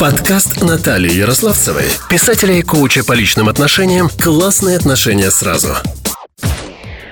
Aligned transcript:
Подкаст 0.00 0.62
Натальи 0.62 1.12
Ярославцевой, 1.12 1.84
писателя 2.08 2.54
и 2.54 2.62
коуча 2.62 3.04
по 3.04 3.12
личным 3.12 3.50
отношениям 3.50 4.08
«Классные 4.08 4.78
отношения 4.78 5.30
сразу». 5.30 5.74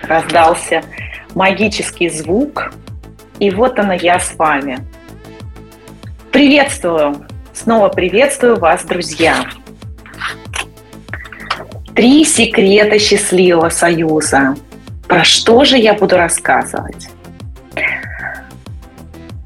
Раздался 0.05 0.83
магический 1.35 2.09
звук, 2.09 2.73
и 3.41 3.51
вот 3.51 3.79
она 3.79 3.93
я 3.93 4.19
с 4.19 4.35
вами. 4.37 4.79
Приветствую, 6.33 7.27
снова 7.53 7.91
приветствую 7.91 8.59
вас, 8.59 8.85
друзья. 8.85 9.45
Три 11.95 12.25
секрета 12.25 12.99
счастливого 12.99 13.69
союза. 13.69 14.57
Про 15.07 15.25
что 15.25 15.63
же 15.67 15.77
я 15.77 15.93
буду 15.93 16.17
рассказывать? 16.17 17.09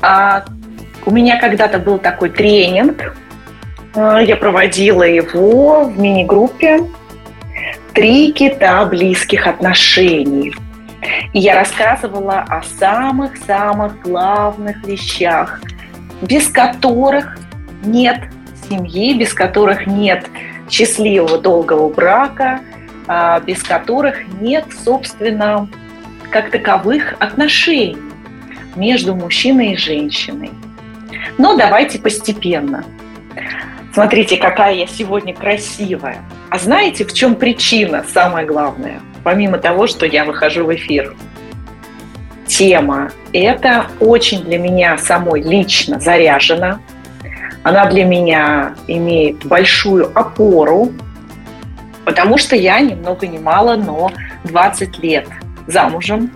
А, 0.00 0.44
у 1.04 1.10
меня 1.10 1.40
когда-то 1.40 1.80
был 1.80 1.98
такой 1.98 2.30
тренинг, 2.30 3.16
я 3.94 4.36
проводила 4.36 5.02
его 5.02 5.84
в 5.84 5.98
мини-группе 5.98 6.80
«Три 7.92 8.32
кита 8.32 8.84
близких 8.86 9.46
отношений». 9.46 10.54
И 11.32 11.40
я 11.40 11.56
рассказывала 11.56 12.44
о 12.48 12.62
самых-самых 12.62 14.00
главных 14.00 14.84
вещах, 14.84 15.60
без 16.22 16.48
которых 16.48 17.38
нет 17.84 18.20
семьи, 18.68 19.14
без 19.14 19.34
которых 19.34 19.86
нет 19.86 20.24
счастливого 20.70 21.38
долгого 21.38 21.92
брака, 21.92 22.60
а, 23.08 23.40
без 23.40 23.62
которых 23.62 24.26
нет, 24.40 24.64
собственно, 24.84 25.68
как 26.30 26.50
таковых 26.50 27.14
отношений 27.18 27.98
между 28.76 29.14
мужчиной 29.14 29.72
и 29.72 29.76
женщиной. 29.76 30.50
Но 31.36 31.56
давайте 31.56 31.98
постепенно. 31.98 32.84
Смотрите, 33.92 34.38
какая 34.38 34.74
я 34.74 34.86
сегодня 34.86 35.34
красивая. 35.34 36.22
А 36.48 36.58
знаете, 36.58 37.04
в 37.04 37.12
чем 37.12 37.34
причина, 37.34 38.04
самое 38.08 38.46
главное, 38.46 39.00
помимо 39.22 39.58
того, 39.58 39.86
что 39.86 40.06
я 40.06 40.24
выхожу 40.24 40.64
в 40.64 40.74
эфир? 40.74 41.14
Тема. 42.46 43.10
Это 43.34 43.86
очень 44.00 44.44
для 44.44 44.58
меня 44.58 44.96
самой 44.96 45.42
лично 45.42 46.00
заряжена. 46.00 46.80
Она 47.62 47.84
для 47.86 48.04
меня 48.04 48.74
имеет 48.88 49.44
большую 49.44 50.10
опору, 50.18 50.90
потому 52.06 52.38
что 52.38 52.56
я 52.56 52.80
ни 52.80 52.94
много 52.94 53.26
ни 53.26 53.38
мало, 53.38 53.76
но 53.76 54.10
20 54.44 54.98
лет 55.00 55.28
замужем. 55.66 56.32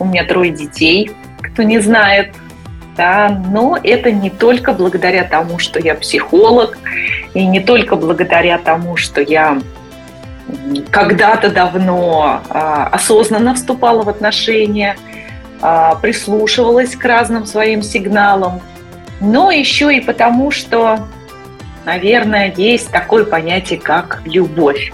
У 0.00 0.04
меня 0.04 0.24
трое 0.24 0.50
детей, 0.50 1.12
кто 1.40 1.62
не 1.62 1.78
знает– 1.78 2.34
да, 2.96 3.28
но 3.28 3.78
это 3.82 4.12
не 4.12 4.30
только 4.30 4.72
благодаря 4.72 5.24
тому, 5.24 5.58
что 5.58 5.80
я 5.80 5.94
психолог, 5.94 6.78
и 7.34 7.44
не 7.46 7.60
только 7.60 7.96
благодаря 7.96 8.58
тому, 8.58 8.96
что 8.96 9.20
я 9.20 9.58
когда-то 10.90 11.50
давно 11.50 12.42
а, 12.48 12.86
осознанно 12.88 13.54
вступала 13.54 14.02
в 14.02 14.08
отношения, 14.08 14.96
а, 15.60 15.96
прислушивалась 15.96 16.94
к 16.94 17.04
разным 17.04 17.46
своим 17.46 17.82
сигналам, 17.82 18.60
но 19.20 19.50
еще 19.50 19.94
и 19.94 20.00
потому, 20.00 20.50
что, 20.50 21.08
наверное, 21.84 22.52
есть 22.56 22.90
такое 22.90 23.24
понятие, 23.24 23.80
как 23.80 24.22
любовь. 24.24 24.92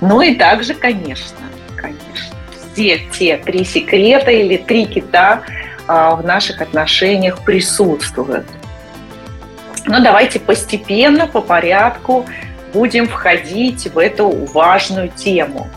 Ну 0.00 0.20
и 0.20 0.34
также, 0.34 0.74
конечно, 0.74 1.38
конечно, 1.74 2.36
все 2.74 3.00
те 3.12 3.38
три 3.38 3.64
секрета 3.64 4.30
или 4.30 4.56
три 4.56 4.86
кита– 4.86 5.42
в 5.86 6.22
наших 6.24 6.62
отношениях 6.62 7.44
присутствуют. 7.44 8.46
Но 9.86 10.02
давайте 10.02 10.40
постепенно, 10.40 11.26
по 11.26 11.40
порядку 11.40 12.26
будем 12.72 13.06
входить 13.06 13.86
в 13.92 13.98
эту 13.98 14.30
важную 14.46 15.10
тему. 15.10 15.68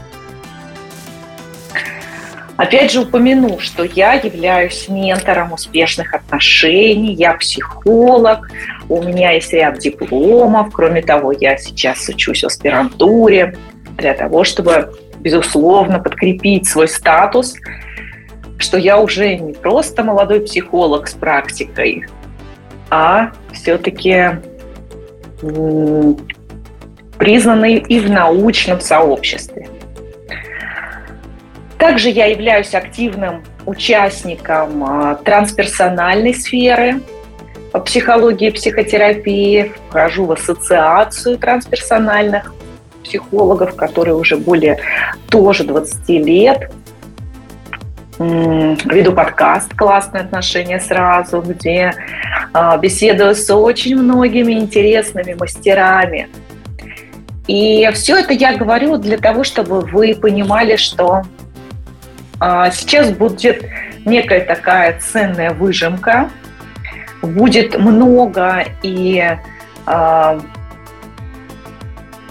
Опять 2.55 2.91
же 2.91 3.01
упомяну, 3.01 3.59
что 3.59 3.83
я 3.83 4.13
являюсь 4.13 4.87
ментором 4.89 5.53
успешных 5.53 6.15
отношений, 6.15 7.13
я 7.13 7.33
психолог, 7.33 8.49
у 8.89 9.03
меня 9.03 9.33
есть 9.33 9.53
ряд 9.53 9.77
дипломов, 9.77 10.73
кроме 10.73 11.03
того, 11.03 11.33
я 11.33 11.57
сейчас 11.57 12.09
учусь 12.09 12.41
в 12.41 12.47
аспирантуре 12.47 13.55
для 13.97 14.15
того, 14.15 14.43
чтобы, 14.43 14.91
безусловно, 15.19 15.99
подкрепить 15.99 16.67
свой 16.67 16.87
статус– 16.87 17.55
что 18.57 18.77
я 18.77 18.99
уже 18.99 19.35
не 19.35 19.53
просто 19.53 20.03
молодой 20.03 20.41
психолог 20.41 21.07
с 21.07 21.13
практикой, 21.13 22.05
а 22.89 23.31
все-таки 23.53 24.39
признанный 27.17 27.75
и 27.75 27.99
в 27.99 28.09
научном 28.09 28.81
сообществе. 28.81 29.67
Также 31.77 32.09
я 32.09 32.25
являюсь 32.25 32.73
активным 32.73 33.43
участником 33.65 34.83
а, 34.83 35.15
трансперсональной 35.15 36.33
сферы 36.33 37.01
психологии 37.85 38.47
и 38.47 38.51
психотерапии, 38.51 39.73
вхожу 39.89 40.25
в 40.25 40.31
ассоциацию 40.31 41.37
трансперсональных 41.37 42.55
психологов, 43.03 43.75
которые 43.75 44.15
уже 44.15 44.37
более 44.37 44.79
тоже 45.29 45.63
20 45.63 46.09
лет– 46.09 46.71
веду 48.19 49.13
подкаст 49.13 49.73
«Классные 49.75 50.21
отношения 50.23 50.79
сразу», 50.79 51.41
где 51.41 51.93
а, 52.53 52.77
беседую 52.77 53.35
с 53.35 53.53
очень 53.53 53.95
многими 53.95 54.53
интересными 54.53 55.35
мастерами. 55.39 56.29
И 57.47 57.89
все 57.93 58.17
это 58.17 58.33
я 58.33 58.57
говорю 58.57 58.97
для 58.97 59.17
того, 59.17 59.43
чтобы 59.43 59.81
вы 59.81 60.15
понимали, 60.15 60.75
что 60.77 61.23
а, 62.39 62.71
сейчас 62.71 63.11
будет 63.11 63.63
некая 64.05 64.41
такая 64.41 64.99
ценная 64.99 65.51
выжимка, 65.53 66.29
будет 67.21 67.77
много 67.77 68.65
и 68.81 69.37
а, 69.85 70.39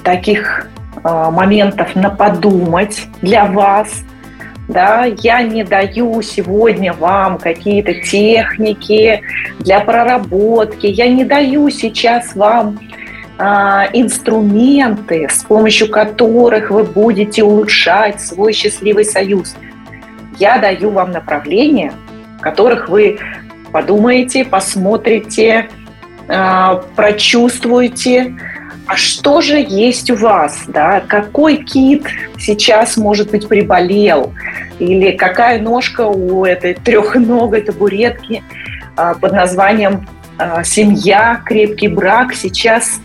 таких 0.02 0.68
моментов 1.04 1.94
на 1.94 2.10
подумать 2.10 3.06
для 3.22 3.44
вас– 3.44 3.88
да, 4.68 5.04
я 5.04 5.42
не 5.42 5.62
даю 5.62 6.20
сегодня 6.22 6.92
вам 6.92 7.38
какие-то 7.38 7.94
техники 7.94 9.22
для 9.60 9.80
проработки, 9.80 10.86
я 10.86 11.08
не 11.08 11.24
даю 11.24 11.70
сейчас 11.70 12.34
вам 12.34 12.78
а, 13.38 13.86
инструменты, 13.92 15.28
с 15.30 15.44
помощью 15.44 15.90
которых 15.90 16.70
вы 16.70 16.84
будете 16.84 17.44
улучшать 17.44 18.20
свой 18.20 18.52
счастливый 18.52 19.04
союз. 19.04 19.54
Я 20.38 20.58
даю 20.58 20.90
вам 20.90 21.12
направления, 21.12 21.92
в 22.38 22.40
которых 22.40 22.88
вы 22.88 23.18
подумаете, 23.72 24.44
посмотрите, 24.44 25.68
а, 26.28 26.82
прочувствуете, 26.96 28.34
а 28.86 28.96
что 28.96 29.40
же 29.40 29.56
есть 29.58 30.10
у 30.10 30.16
вас, 30.16 30.62
да, 30.68 31.00
какой 31.00 31.56
кит 31.56 32.06
сейчас, 32.38 32.96
может 32.96 33.32
быть, 33.32 33.48
приболел, 33.48 34.32
или 34.78 35.10
какая 35.16 35.60
ножка 35.60 36.02
у 36.02 36.44
этой 36.44 36.74
трехногой 36.74 37.62
табуретки 37.62 38.44
а, 38.96 39.14
под 39.14 39.32
названием 39.32 40.06
а, 40.38 40.62
«семья», 40.62 41.42
«крепкий 41.44 41.88
брак» 41.88 42.32
сейчас 42.34 43.00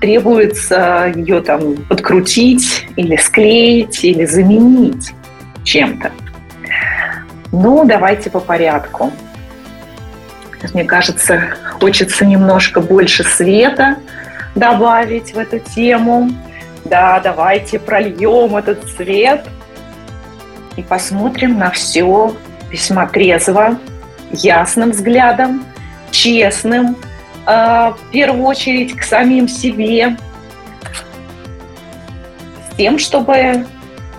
требуется 0.00 1.12
ее 1.14 1.40
там 1.40 1.76
подкрутить 1.88 2.86
или 2.94 3.16
склеить 3.16 4.04
или 4.04 4.24
заменить 4.24 5.12
чем-то. 5.64 6.12
Ну, 7.50 7.84
давайте 7.84 8.30
по 8.30 8.38
порядку. 8.38 9.12
Мне 10.74 10.84
кажется, 10.84 11.54
хочется 11.80 12.24
немножко 12.24 12.80
больше 12.80 13.24
света– 13.24 13.96
добавить 14.54 15.34
в 15.34 15.38
эту 15.38 15.58
тему. 15.58 16.30
Да, 16.84 17.20
давайте 17.20 17.78
прольем 17.78 18.56
этот 18.56 18.88
свет 18.90 19.46
и 20.76 20.82
посмотрим 20.82 21.58
на 21.58 21.70
все 21.70 22.34
весьма 22.70 23.06
трезво, 23.06 23.78
ясным 24.30 24.90
взглядом, 24.90 25.64
честным, 26.10 26.96
э, 27.46 27.92
в 27.92 27.98
первую 28.10 28.44
очередь 28.44 28.96
к 28.96 29.02
самим 29.02 29.46
себе, 29.48 30.16
с 32.70 32.76
тем, 32.76 32.98
чтобы 32.98 33.66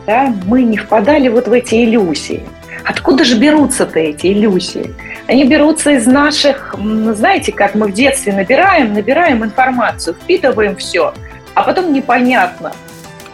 да, 0.06 0.34
мы 0.46 0.64
не 0.64 0.78
впадали 0.78 1.30
вот 1.30 1.48
в 1.48 1.52
эти 1.52 1.84
иллюзии. 1.84 2.44
Откуда 2.86 3.24
же 3.24 3.38
берутся-то 3.38 4.00
эти 4.00 4.28
иллюзии? 4.28 4.94
Они 5.28 5.46
берутся 5.46 5.92
из 5.92 6.06
наших, 6.06 6.76
знаете, 7.14 7.52
как 7.52 7.76
мы 7.76 7.88
в 7.88 7.94
детстве 7.94 8.34
набираем, 8.34 8.94
набираем 8.94 9.44
информацию, 9.44 10.16
впитываем 10.16 10.76
все, 10.76 11.14
а 11.54 11.64
потом 11.64 11.94
непонятно, 11.94 12.74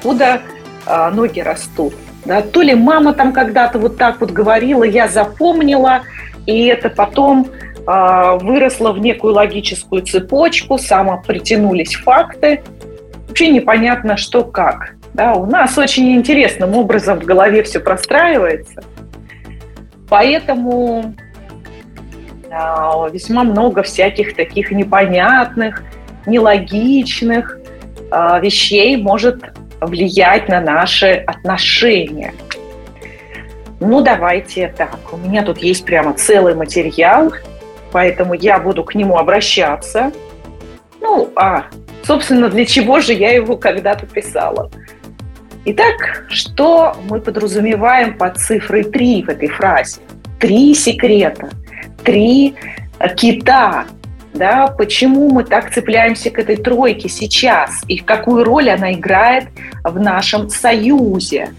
куда 0.03 0.41
а, 0.85 1.09
ноги 1.09 1.39
растут. 1.39 1.93
Да? 2.25 2.41
То 2.41 2.61
ли 2.61 2.75
мама 2.75 3.13
там 3.13 3.33
когда-то 3.33 3.79
вот 3.79 3.97
так 3.97 4.21
вот 4.21 4.31
говорила, 4.31 4.83
я 4.83 5.07
запомнила, 5.07 6.01
и 6.45 6.65
это 6.65 6.89
потом 6.89 7.47
а, 7.87 8.35
выросло 8.35 8.91
в 8.91 8.99
некую 8.99 9.33
логическую 9.33 10.03
цепочку, 10.03 10.77
самопритянулись 10.77 11.95
факты. 11.95 12.61
Вообще 13.27 13.49
непонятно, 13.49 14.15
что 14.15 14.43
как. 14.43 14.93
Да, 15.13 15.33
у 15.33 15.47
нас 15.47 15.77
очень 15.77 16.15
интересным 16.15 16.75
образом 16.75 17.19
в 17.19 17.25
голове 17.25 17.63
все 17.63 17.79
простраивается. 17.79 18.83
Поэтому 20.09 21.13
а, 22.51 23.07
весьма 23.09 23.44
много 23.44 23.83
всяких 23.83 24.35
таких 24.35 24.71
непонятных, 24.71 25.83
нелогичных 26.25 27.59
а, 28.11 28.39
вещей 28.39 28.97
может 28.97 29.44
влиять 29.79 30.50
на 30.50 30.59
наши 30.59 31.23
отношения. 31.27 32.33
Ну, 33.79 34.01
давайте 34.01 34.73
так. 34.75 34.97
У 35.11 35.17
меня 35.17 35.44
тут 35.44 35.59
есть 35.59 35.85
прямо 35.85 36.13
целый 36.13 36.53
материал, 36.53 37.31
поэтому 37.91 38.33
я 38.33 38.59
буду 38.59 38.83
к 38.83 38.95
нему 38.95 39.17
обращаться. 39.17 40.11
Ну, 41.00 41.29
а, 41.35 41.65
собственно, 42.03 42.50
для 42.50 42.65
чего 42.65 43.00
же 43.00 43.13
я 43.13 43.31
его 43.31 43.56
когда-то 43.56 44.06
писала? 44.06 44.69
Итак, 45.65 46.25
что 46.29 46.95
мы 47.09 47.19
подразумеваем 47.19 48.17
под 48.17 48.38
цифрой 48.38 48.83
3 48.83 49.23
в 49.23 49.29
этой 49.29 49.50
фразе? 49.50 50.00
Три 50.39 50.73
секрета, 50.73 51.50
три 52.03 52.56
кита, 53.17 53.85
да, 54.33 54.67
почему 54.67 55.29
мы 55.29 55.44
так 55.44 55.73
цепляемся 55.73 56.29
к 56.29 56.39
этой 56.39 56.56
тройке 56.56 57.09
сейчас 57.09 57.83
и 57.89 57.97
какую 57.97 58.45
роль 58.45 58.69
она 58.69 58.94
играет 58.94 59.47
в 59.83 60.00
нашем 60.00 60.50
союзе. 60.50 61.50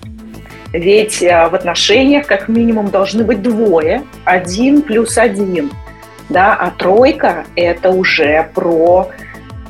Ведь 0.73 1.23
э, 1.23 1.49
в 1.49 1.55
отношениях 1.55 2.27
как 2.27 2.49
минимум 2.49 2.91
должны 2.91 3.25
быть 3.25 3.43
двое, 3.43 4.03
один 4.25 4.83
плюс 4.83 5.19
один, 5.19 5.71
да, 6.31 6.55
а 6.55 6.71
тройка– 6.71 7.45
это 7.57 7.91
уже 7.91 8.49
про 8.55 9.11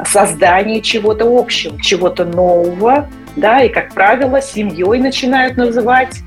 создание 0.04 0.82
чего-то 0.82 1.24
общего, 1.26 1.80
чего-то 1.80 2.24
нового, 2.26 3.08
да, 3.36 3.62
и, 3.62 3.68
как 3.68 3.94
правило, 3.94 4.40
семьей 4.40 4.98
начинают 5.00 5.56
называть, 5.56 6.20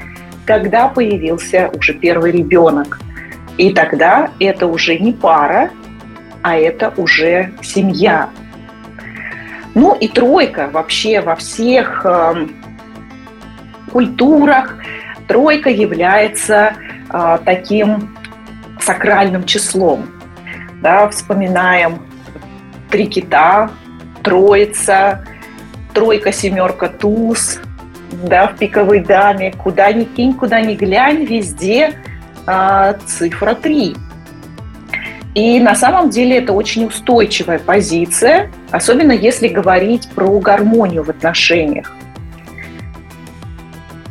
когда 0.46 0.88
появился 0.88 1.70
уже 1.76 1.94
первый 1.94 2.32
ребенок. 2.32 3.00
И 3.58 3.74
тогда 3.74 4.32
это 4.40 4.68
уже 4.68 4.98
не 4.98 5.14
пара, 5.14 5.70
а 6.42 6.58
это 6.58 6.94
уже 6.98 7.54
семья. 7.62 8.30
Ну 9.76 9.96
и 9.96 10.08
тройка 10.08 10.70
вообще 10.72 11.22
во 11.22 11.36
всех 11.36 12.06
э, 12.06 12.48
культурах 13.92 14.78
тройка 15.28 15.70
является 15.70 16.74
э, 17.12 17.38
таким 17.46 18.16
сакральным 18.80 19.46
числом. 19.46 20.08
Да, 20.82 21.08
вспоминаем 21.10 22.02
три 22.90 23.08
кита, 23.08 23.72
троица, 24.22 25.26
тройка, 25.94 26.32
семерка, 26.32 26.88
туз, 26.90 27.60
да, 28.12 28.48
в 28.48 28.58
пиковой 28.58 29.00
даме, 29.00 29.52
куда 29.52 29.92
ни 29.92 30.04
кинь, 30.04 30.34
куда 30.34 30.62
ни 30.62 30.76
глянь, 30.76 31.26
везде 31.26 31.94
э, 32.48 32.94
цифра 33.06 33.56
три. 33.56 33.96
И 35.36 35.60
на 35.60 35.76
самом 35.76 36.10
деле 36.10 36.38
это 36.38 36.54
очень 36.54 36.86
устойчивая 36.86 37.58
позиция, 37.60 38.52
особенно 38.72 39.12
если 39.12 39.48
говорить 39.48 40.10
про 40.14 40.40
гармонию 40.40 41.04
в 41.04 41.10
отношениях. 41.10 41.92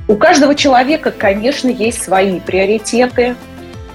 У 0.09 0.17
каждого 0.17 0.55
человека, 0.55 1.13
конечно, 1.13 1.69
есть 1.69 2.03
свои 2.03 2.41
приоритеты, 2.41 3.37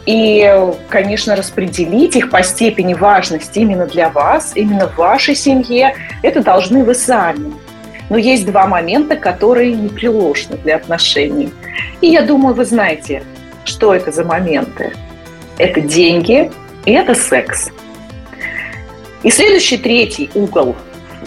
и, 0.08 0.74
конечно, 0.88 1.36
распределить 1.36 2.16
их 2.16 2.30
по 2.30 2.42
степени 2.42 2.94
важности 2.94 3.60
именно 3.60 3.86
для 3.86 4.10
вас, 4.10 4.54
именно 4.56 4.88
в 4.88 4.96
вашей 4.96 5.36
семье, 5.36 5.96
это 6.24 6.42
должны 6.42 6.86
вы 6.86 6.96
сами. 6.96 7.52
Но 8.10 8.18
есть 8.18 8.46
два 8.46 8.68
момента, 8.68 9.16
которые 9.16 9.74
непреложны 9.74 10.58
для 10.58 10.78
отношений. 10.78 11.52
И 12.02 12.08
я 12.08 12.22
думаю, 12.22 12.56
вы 12.56 12.66
знаете, 12.66 13.24
что 13.66 13.94
это 13.94 14.12
за 14.12 14.24
моменты. 14.24 14.94
Это 15.58 15.82
деньги 15.82 16.52
и 16.86 16.92
это 16.92 17.14
секс. 17.16 17.70
И 19.24 19.30
следующий, 19.30 19.78
третий 19.78 20.30
угол 20.36 20.76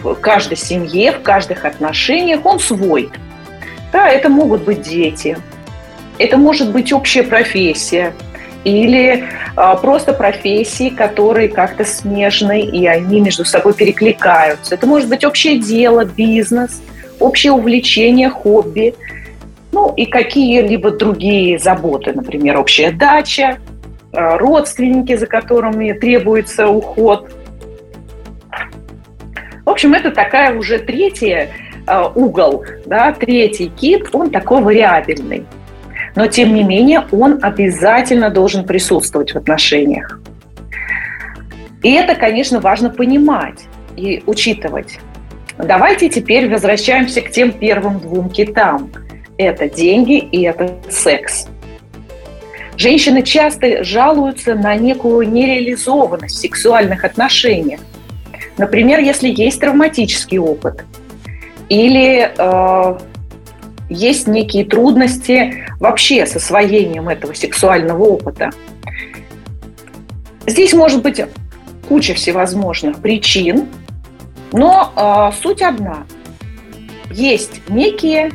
в 0.03 0.15
каждой 0.15 0.56
семье, 0.56 1.12
в 1.12 1.23
каждых 1.23 1.65
отношениях, 1.65 2.47
он 2.47 2.59
свой. 2.59 3.11
Да, 3.93 4.09
это 4.09 4.29
могут 4.29 4.62
быть 4.62 4.82
дети, 4.82 5.37
это 6.19 6.37
может 6.37 6.71
быть 6.71 6.93
общая 6.93 7.25
профессия 7.25 8.15
или 8.64 9.24
а, 9.56 9.76
просто 9.76 10.12
профессии, 10.12 10.90
которые 10.90 11.48
как-то 11.48 11.84
смежны, 11.84 12.60
и 12.60 12.86
они 12.86 13.20
между 13.20 13.44
собой 13.44 13.74
перекликаются. 13.74 14.74
Это 14.74 14.86
может 14.86 15.08
быть 15.08 15.24
общее 15.24 15.58
дело, 15.58 16.04
бизнес, 16.04 16.82
общее 17.18 17.52
увлечение, 17.52 18.28
хобби, 18.28 18.94
ну 19.72 19.94
и 19.94 20.04
какие-либо 20.06 20.90
другие 20.90 21.58
заботы, 21.58 22.12
например, 22.12 22.58
общая 22.58 22.90
дача, 22.90 23.58
Э, 24.12 24.36
родственники, 24.38 25.14
за 25.14 25.26
которыми 25.26 25.92
требуется 25.92 26.66
уход. 26.66 27.30
В 29.64 29.70
общем, 29.70 29.94
это 29.94 30.10
такая 30.10 30.58
уже 30.58 30.80
третья 30.80 31.48
э, 31.86 32.08
угол, 32.16 32.64
да, 32.86 33.12
третий 33.12 33.68
кит, 33.68 34.08
он 34.12 34.30
такой 34.30 34.62
вариабельный. 34.62 35.46
Но, 36.16 36.26
тем 36.26 36.54
не 36.54 36.62
менее, 36.62 37.04
он 37.12 37.38
обязательно 37.42 38.30
должен 38.30 38.64
присутствовать 38.64 39.32
в 39.32 39.36
отношениях. 39.36 40.20
И 41.82 41.92
это, 41.92 42.14
конечно, 42.14 42.60
важно 42.60 42.90
понимать 42.90 43.60
и 43.96 44.22
учитывать. 44.26 44.98
Давайте 45.58 46.08
теперь 46.08 46.50
возвращаемся 46.50 47.20
к 47.20 47.30
тем 47.30 47.52
первым 47.52 48.00
двум 48.00 48.30
китам. 48.30 48.90
Это 49.38 49.68
деньги 49.68 50.18
и 50.18 50.42
это 50.42 50.74
секс. 50.90 51.46
Женщины 52.76 53.22
часто 53.22 53.84
жалуются 53.84 54.54
на 54.54 54.74
некую 54.74 55.28
нереализованность 55.30 56.36
в 56.36 56.38
сексуальных 56.38 57.04
отношениях. 57.04 57.80
Например, 58.56 59.00
если 59.00 59.28
есть 59.28 59.60
травматический 59.60 60.38
опыт 60.38 60.84
или 61.68 62.30
э, 62.36 62.98
есть 63.90 64.26
некие 64.26 64.64
трудности 64.64 65.66
вообще 65.78 66.25
с 66.25 66.37
освоением 66.37 67.08
этого 67.08 67.34
сексуального 67.34 68.02
опыта. 68.04 68.50
Здесь 70.46 70.72
может 70.72 71.02
быть 71.02 71.20
куча 71.88 72.14
всевозможных 72.14 73.00
причин, 73.00 73.69
но 74.52 74.92
э, 74.96 75.42
суть 75.42 75.60
одна. 75.60 76.05
Есть 77.10 77.60
некие 77.69 78.31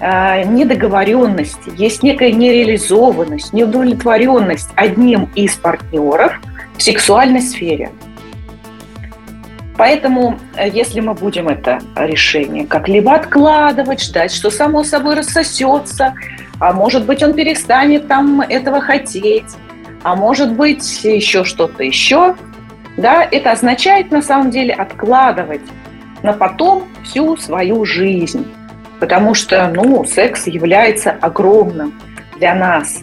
а, 0.00 0.44
недоговоренности, 0.44 1.72
есть 1.76 2.02
некая 2.04 2.30
нереализованность, 2.30 3.52
неудовлетворенность 3.52 4.68
одним 4.76 5.28
из 5.34 5.54
партнеров 5.54 6.34
в 6.76 6.82
сексуальной 6.82 7.40
сфере. 7.40 7.90
Поэтому, 9.78 10.38
э, 10.56 10.68
если 10.68 11.00
мы 11.00 11.14
будем 11.14 11.48
это 11.48 11.78
решение 11.94 12.66
как-либо 12.66 13.14
откладывать, 13.14 14.02
ждать, 14.02 14.32
что 14.32 14.50
само 14.50 14.82
собой 14.82 15.14
рассосется, 15.14 16.14
а 16.58 16.72
может 16.72 17.06
быть, 17.06 17.22
он 17.22 17.32
перестанет 17.32 18.08
там 18.08 18.40
этого 18.40 18.80
хотеть, 18.80 19.46
а 20.02 20.16
может 20.16 20.52
быть, 20.52 21.04
еще 21.04 21.44
что-то 21.44 21.84
еще, 21.84 22.34
да, 22.96 23.26
это 23.30 23.52
означает 23.52 24.10
на 24.10 24.20
самом 24.20 24.50
деле 24.50 24.74
откладывать 24.74 25.62
на 26.24 26.32
потом 26.32 26.84
всю 27.04 27.36
свою 27.36 27.84
жизнь. 27.84 28.46
Потому 28.98 29.34
что, 29.34 29.70
ну, 29.72 30.04
секс 30.04 30.48
является 30.48 31.12
огромным 31.12 31.94
для 32.36 32.56
нас 32.56 32.98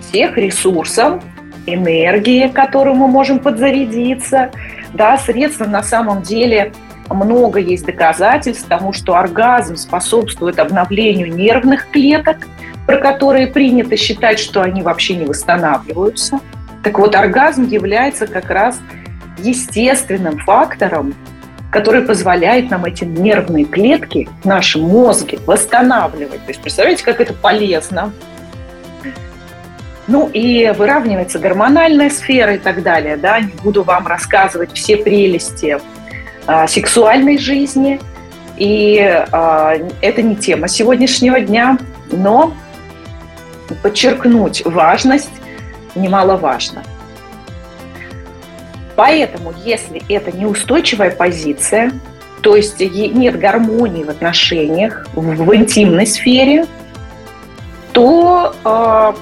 всех 0.00 0.36
ресурсом, 0.36 1.20
энергии, 1.66 2.46
которую 2.46 2.94
мы 2.94 3.08
можем 3.08 3.40
подзарядиться. 3.40 4.52
Да, 4.94 5.16
средства 5.18 5.64
на 5.64 5.82
самом 5.82 6.22
деле 6.22 6.72
много 7.08 7.58
есть 7.58 7.84
доказательств 7.86 8.66
тому, 8.68 8.92
что 8.92 9.16
оргазм 9.16 9.76
способствует 9.76 10.58
обновлению 10.58 11.34
нервных 11.34 11.90
клеток, 11.90 12.38
про 12.86 12.98
которые 12.98 13.46
принято 13.46 13.96
считать, 13.96 14.38
что 14.38 14.62
они 14.62 14.82
вообще 14.82 15.16
не 15.16 15.24
восстанавливаются. 15.24 16.40
Так 16.82 16.98
вот, 16.98 17.14
оргазм 17.14 17.64
является 17.64 18.26
как 18.26 18.50
раз 18.50 18.80
естественным 19.38 20.38
фактором 20.38 21.14
который 21.70 22.02
позволяет 22.02 22.70
нам 22.70 22.84
эти 22.84 23.04
нервные 23.04 23.64
клетки 23.64 24.28
в 24.42 24.44
нашем 24.44 24.82
мозге 24.82 25.38
восстанавливать. 25.46 26.42
То 26.44 26.48
есть 26.48 26.60
представляете, 26.60 27.04
как 27.04 27.20
это 27.20 27.32
полезно. 27.32 28.12
Ну 30.10 30.28
и 30.28 30.74
выравнивается 30.76 31.38
гормональная 31.38 32.10
сфера 32.10 32.56
и 32.56 32.58
так 32.58 32.82
далее. 32.82 33.16
Да? 33.16 33.38
Не 33.38 33.52
буду 33.62 33.84
вам 33.84 34.08
рассказывать 34.08 34.72
все 34.72 34.96
прелести 34.96 35.78
а, 36.48 36.66
сексуальной 36.66 37.38
жизни. 37.38 38.00
И 38.56 38.98
а, 39.30 39.76
это 40.00 40.22
не 40.22 40.34
тема 40.34 40.66
сегодняшнего 40.66 41.38
дня, 41.38 41.78
но 42.10 42.52
подчеркнуть 43.84 44.64
важность 44.64 45.30
немаловажно. 45.94 46.82
Поэтому, 48.96 49.54
если 49.64 50.02
это 50.12 50.36
неустойчивая 50.36 51.12
позиция, 51.12 51.92
то 52.40 52.56
есть 52.56 52.80
нет 52.80 53.38
гармонии 53.38 54.02
в 54.02 54.08
отношениях, 54.10 55.06
в 55.14 55.54
интимной 55.54 56.08
сфере, 56.08 56.66
то 57.92 58.54
э, 58.64 59.12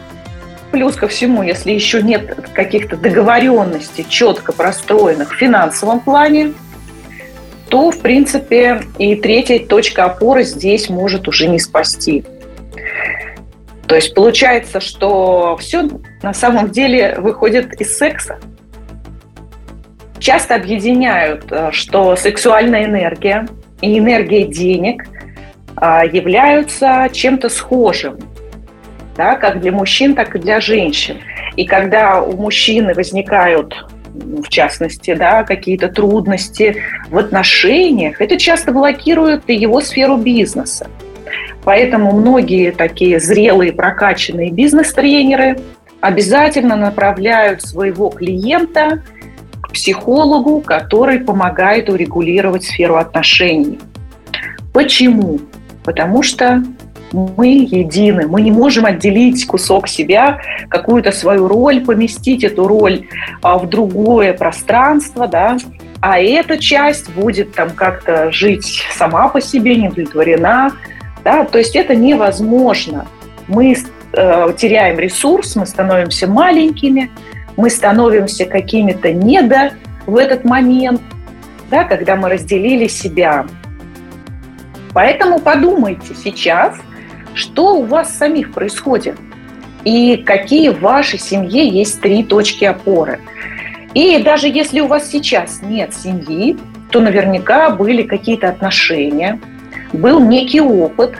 плюс 0.70 0.96
ко 0.96 1.08
всему, 1.08 1.42
если 1.42 1.72
еще 1.72 2.02
нет 2.02 2.36
каких-то 2.52 2.96
договоренностей 2.96 4.06
четко 4.08 4.52
простроенных 4.52 5.32
в 5.32 5.36
финансовом 5.36 6.00
плане, 6.00 6.52
то, 7.68 7.90
в 7.90 8.00
принципе, 8.00 8.82
и 8.98 9.14
третья 9.14 9.58
точка 9.58 10.04
опоры 10.04 10.44
здесь 10.44 10.88
может 10.88 11.28
уже 11.28 11.48
не 11.48 11.58
спасти. 11.58 12.24
То 13.86 13.94
есть 13.94 14.14
получается, 14.14 14.80
что 14.80 15.56
все 15.58 15.88
на 16.22 16.34
самом 16.34 16.70
деле 16.70 17.16
выходит 17.18 17.80
из 17.80 17.96
секса. 17.96 18.38
Часто 20.18 20.56
объединяют, 20.56 21.50
э, 21.50 21.70
что 21.72 22.16
сексуальная 22.16 22.84
энергия 22.84 23.46
и 23.80 23.98
энергия 23.98 24.44
денег 24.44 25.04
а, 25.76 26.04
являются 26.04 27.08
чем-то 27.12 27.48
схожим, 27.48 28.18
да, 29.18 29.34
как 29.34 29.60
для 29.60 29.72
мужчин, 29.72 30.14
так 30.14 30.34
и 30.36 30.38
для 30.38 30.60
женщин. 30.60 31.18
И 31.56 31.66
когда 31.66 32.22
у 32.22 32.36
мужчины 32.36 32.94
возникают 32.94 33.74
в 34.14 34.48
частности, 34.48 35.14
да, 35.14 35.44
какие-то 35.44 35.88
трудности 35.88 36.82
в 37.10 37.18
отношениях, 37.18 38.20
это 38.20 38.36
часто 38.36 38.72
блокирует 38.72 39.42
и 39.48 39.54
его 39.54 39.80
сферу 39.80 40.16
бизнеса. 40.16 40.88
Поэтому 41.64 42.12
многие 42.12 42.72
такие 42.72 43.20
зрелые, 43.20 43.72
прокачанные 43.72 44.50
бизнес-тренеры 44.50 45.60
обязательно 46.00 46.74
направляют 46.74 47.62
своего 47.62 48.08
клиента 48.08 49.02
к 49.60 49.72
психологу, 49.72 50.62
который 50.62 51.20
помогает 51.20 51.90
урегулировать 51.90 52.64
сферу 52.64 52.96
отношений. 52.96 53.78
Почему? 54.72 55.40
Потому 55.84 56.22
что 56.22 56.62
мы 57.12 57.66
едины, 57.70 58.26
мы 58.26 58.42
не 58.42 58.50
можем 58.50 58.84
отделить 58.84 59.46
кусок 59.46 59.88
себя, 59.88 60.40
какую-то 60.68 61.12
свою 61.12 61.48
роль, 61.48 61.80
поместить 61.84 62.44
эту 62.44 62.66
роль 62.66 63.06
а, 63.42 63.58
в 63.58 63.68
другое 63.68 64.32
пространство, 64.34 65.26
да, 65.26 65.56
а 66.00 66.18
эта 66.20 66.58
часть 66.58 67.10
будет 67.10 67.54
там 67.54 67.70
как-то 67.70 68.30
жить 68.30 68.84
сама 68.92 69.28
по 69.28 69.40
себе, 69.40 69.76
не 69.76 69.88
удовлетворена, 69.88 70.72
да, 71.24 71.44
то 71.44 71.58
есть 71.58 71.74
это 71.74 71.94
невозможно. 71.94 73.06
Мы 73.48 73.74
э, 74.12 74.52
теряем 74.56 74.98
ресурс, 74.98 75.56
мы 75.56 75.66
становимся 75.66 76.26
маленькими, 76.26 77.10
мы 77.56 77.70
становимся 77.70 78.44
какими-то 78.44 79.12
недо 79.12 79.72
в 80.06 80.16
этот 80.16 80.44
момент, 80.44 81.00
да, 81.70 81.84
когда 81.84 82.14
мы 82.14 82.28
разделили 82.28 82.86
себя. 82.86 83.46
Поэтому 84.92 85.38
подумайте 85.40 86.14
сейчас– 86.14 86.76
что 87.38 87.76
у 87.76 87.84
вас 87.84 88.16
самих 88.18 88.52
происходит 88.52 89.16
и 89.84 90.16
какие 90.16 90.70
в 90.70 90.80
вашей 90.80 91.18
семье 91.18 91.66
есть 91.68 92.00
три 92.00 92.24
точки 92.24 92.64
опоры. 92.64 93.20
И 93.94 94.18
даже 94.22 94.48
если 94.48 94.80
у 94.80 94.88
вас 94.88 95.08
сейчас 95.08 95.62
нет 95.62 95.94
семьи, 95.94 96.56
то 96.90 97.00
наверняка 97.00 97.70
были 97.70 98.02
какие-то 98.02 98.48
отношения, 98.48 99.40
был 99.92 100.20
некий 100.20 100.60
опыт, 100.60 101.16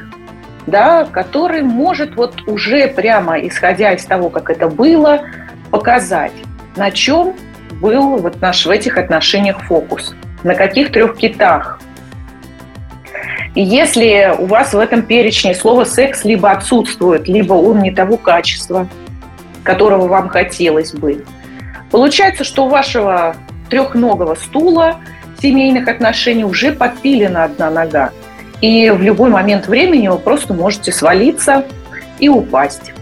да, 0.67 1.05
который 1.05 1.63
может 1.63 2.17
вот 2.17 2.43
уже 2.47 2.89
прямо 2.89 3.39
исходя 3.39 3.93
из 3.93 4.05
того, 4.05 4.29
как 4.29 4.51
это 4.51 4.69
было, 4.69 5.23
показать, 5.71 6.33
на 6.77 6.91
чем 6.91 7.35
был 7.81 8.17
вот 8.17 8.41
наш 8.41 8.67
в 8.67 8.71
этих 8.71 8.99
отношениях 8.99 9.63
фокус, 9.63 10.15
на 10.43 10.55
каких 10.55 10.91
трех 10.91 11.17
китах 11.17 11.77
и 13.59 13.62
если 13.62 14.37
у 14.38 14.47
вас 14.47 14.73
в 14.73 14.79
этом 14.79 15.03
перечне 15.03 15.53
слово 15.53 15.83
«секс» 15.83 16.25
либо 16.25 16.53
отсутствует, 16.53 17.27
либо 17.27 17.55
он 17.55 17.81
не 17.81 17.91
того 17.91 18.17
качества, 18.17 18.87
которого 19.65 20.07
вам 20.07 20.29
хотелось 20.29 20.93
бы, 20.93 21.25
получается, 21.91 22.45
что 22.45 22.67
у 22.67 22.69
вашего 22.69 23.35
трехногого 23.69 24.37
стула 24.37 24.99
семейных 25.43 25.88
отношений 25.88 26.45
уже 26.45 26.71
подпилена 26.71 27.43
одна 27.43 27.69
нога. 27.69 28.12
И 28.61 28.91
в 28.91 29.03
любой 29.03 29.29
момент 29.29 29.67
времени 29.67 30.07
вы 30.07 30.21
просто 30.21 30.55
можете 30.55 30.93
свалиться 30.93 31.65
и 32.21 32.29
упасть. 32.29 32.93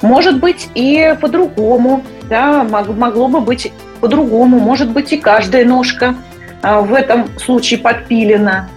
Может 0.00 0.40
быть 0.40 0.68
и 0.74 1.14
по-другому, 1.20 2.02
да, 2.30 2.64
могло 2.64 3.28
бы 3.28 3.42
быть 3.42 3.70
по-другому. 4.00 4.60
Может 4.60 4.88
быть 4.92 5.12
и 5.12 5.18
каждая 5.18 5.66
ножка 5.66 6.14
а, 6.62 6.80
в 6.80 6.94
этом 6.94 7.28
случае 7.38 7.80
подпилена. 7.80 8.70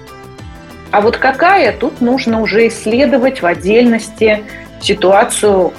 А 0.91 1.01
вот 1.01 1.17
какая, 1.17 1.73
тут 1.73 1.99
нужно 2.01 2.41
уже 2.41 2.67
исследовать 2.67 3.41
в 3.41 3.45
отдельности 3.45 4.43
ситуацию 4.81 5.73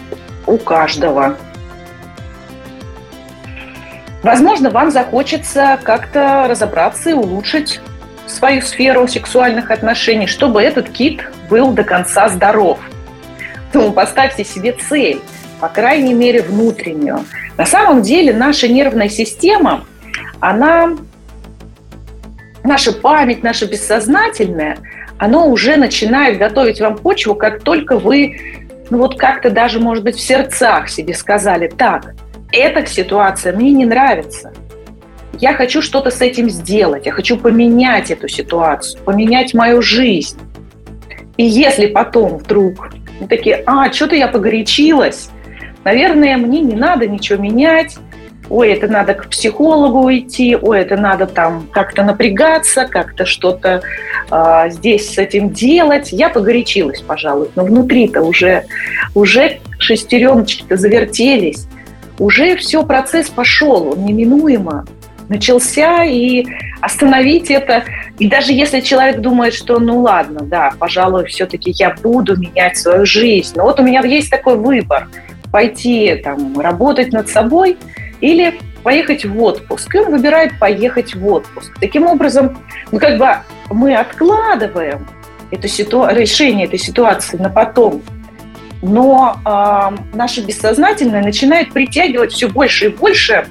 у 0.47 0.59
каждого. 0.59 1.37
Возможно, 4.23 4.71
вам 4.71 4.91
захочется 4.91 5.79
как-то 5.83 6.47
разобраться 6.49 7.11
и 7.11 7.15
улучшить 7.15 7.81
свою 8.27 8.61
сферу 8.61 9.09
сексуальных 9.09 9.71
отношений, 9.71 10.27
чтобы 10.27 10.61
этот 10.61 10.91
кит 10.91 11.23
был 11.49 11.73
до 11.73 11.85
конца 11.85 12.29
здоров. 12.29 12.79
Поэтому 13.73 13.93
поставьте 13.93 14.45
себе 14.45 14.73
цель, 14.73 15.23
по 15.61 15.69
крайней 15.69 16.15
мере, 16.15 16.43
внутреннюю. 16.43 17.25
На 17.57 17.65
самом 17.65 18.03
деле 18.03 18.35
наша 18.35 18.69
нервная 18.69 19.09
система, 19.09 19.87
она, 20.41 20.97
наша 22.65 22.93
память, 22.93 23.43
наша 23.43 23.67
бессознательная– 23.67 24.77
оно 25.19 25.49
уже 25.49 25.77
начинает 25.77 26.39
готовить 26.39 26.81
вам 26.81 26.97
почву, 26.97 27.35
как 27.35 27.63
только 27.63 27.99
вы, 27.99 28.65
ну 28.91 28.99
вот 28.99 29.19
как-то 29.19 29.51
даже, 29.51 29.81
может 29.81 30.05
быть, 30.05 30.17
в 30.17 30.21
сердцах 30.21 30.89
себе 30.89 31.15
сказали, 31.15 31.69
так, 31.69 32.15
эта 32.53 32.87
ситуация 32.87 33.53
мне 33.53 33.73
не 33.73 33.85
нравится, 33.85 34.53
я 35.35 35.55
хочу 35.55 35.83
что-то 35.83 36.11
с 36.11 36.21
этим 36.21 36.49
сделать, 36.49 37.07
я 37.07 37.13
хочу 37.13 37.37
поменять 37.37 38.11
эту 38.11 38.29
ситуацию, 38.29 39.01
поменять 39.05 39.55
мою 39.55 39.83
жизнь. 39.83 40.39
И 41.37 41.45
если 41.45 41.87
потом 41.87 42.39
вдруг 42.39 42.91
такие, 43.29 43.63
а, 43.67 43.93
что-то 43.93 44.17
я 44.17 44.27
погорячилась, 44.29 45.31
наверное, 45.85 46.37
мне 46.37 46.61
не 46.61 46.75
надо 46.75 47.07
ничего 47.07 47.41
менять, 47.41 47.97
ой, 48.51 48.71
это 48.71 48.89
надо 48.89 49.15
к 49.15 49.29
психологу 49.29 50.11
идти, 50.13 50.57
ой, 50.57 50.81
это 50.81 50.97
надо 50.97 51.27
там 51.27 51.69
как-то 51.73 52.03
напрягаться, 52.03 52.87
как-то 52.87 53.27
что-то 53.27 53.83
э, 54.31 54.71
здесь 54.71 55.15
с 55.15 55.19
этим 55.19 55.51
делать. 55.51 56.13
Я 56.13 56.29
погорячилась, 56.29 57.01
пожалуй, 57.01 57.51
но 57.57 57.65
внутри-то 57.65 58.23
уже, 58.23 58.65
уже 59.15 59.59
шестереночки-то 59.79 60.77
завертелись, 60.77 61.67
уже 62.19 62.57
все, 62.57 62.85
процесс 62.85 63.29
пошел, 63.29 63.93
он 63.93 64.05
неминуемо 64.05 64.87
начался, 65.29 66.05
и 66.05 66.47
остановить 66.81 67.51
это, 67.51 67.85
и 68.19 68.29
даже 68.29 68.55
если 68.55 68.81
человек 68.81 69.21
думает, 69.21 69.53
что 69.53 69.79
ну 69.79 70.01
ладно, 70.01 70.41
да, 70.41 70.73
пожалуй, 70.79 71.27
все-таки 71.27 71.71
я 71.75 71.95
буду 72.03 72.35
менять 72.39 72.79
свою 72.79 73.05
жизнь, 73.05 73.53
но 73.55 73.65
вот 73.65 73.79
у 73.79 73.83
меня 73.83 74.01
есть 74.01 74.31
такой 74.31 74.57
выбор, 74.57 75.07
пойти 75.53 76.15
там 76.25 76.59
работать 76.59 77.13
над 77.13 77.29
собой– 77.29 77.77
или 78.21 78.59
поехать 78.83 79.25
в 79.25 79.43
отпуск. 79.43 79.95
И 79.95 79.99
он 79.99 80.13
выбирает 80.13 80.59
поехать 80.59 81.15
в 81.15 81.27
отпуск. 81.27 81.73
Таким 81.81 82.07
образом, 82.07 82.59
ну, 82.91 82.99
как 82.99 83.19
бы 83.19 83.29
мы 83.71 83.95
откладываем 83.95 85.07
эту 85.51 85.69
ситу... 85.69 86.07
решение 86.11 86.67
этой 86.67 86.79
ситуации 86.79 87.37
на 87.37 87.49
потом, 87.49 88.03
но 88.83 89.37
э, 89.45 90.17
наше 90.17 90.43
бессознательное 90.43 91.23
начинает 91.23 91.73
притягивать 91.73 92.33
все 92.33 92.49
больше 92.49 92.87
и 92.87 92.89
больше 92.89 93.47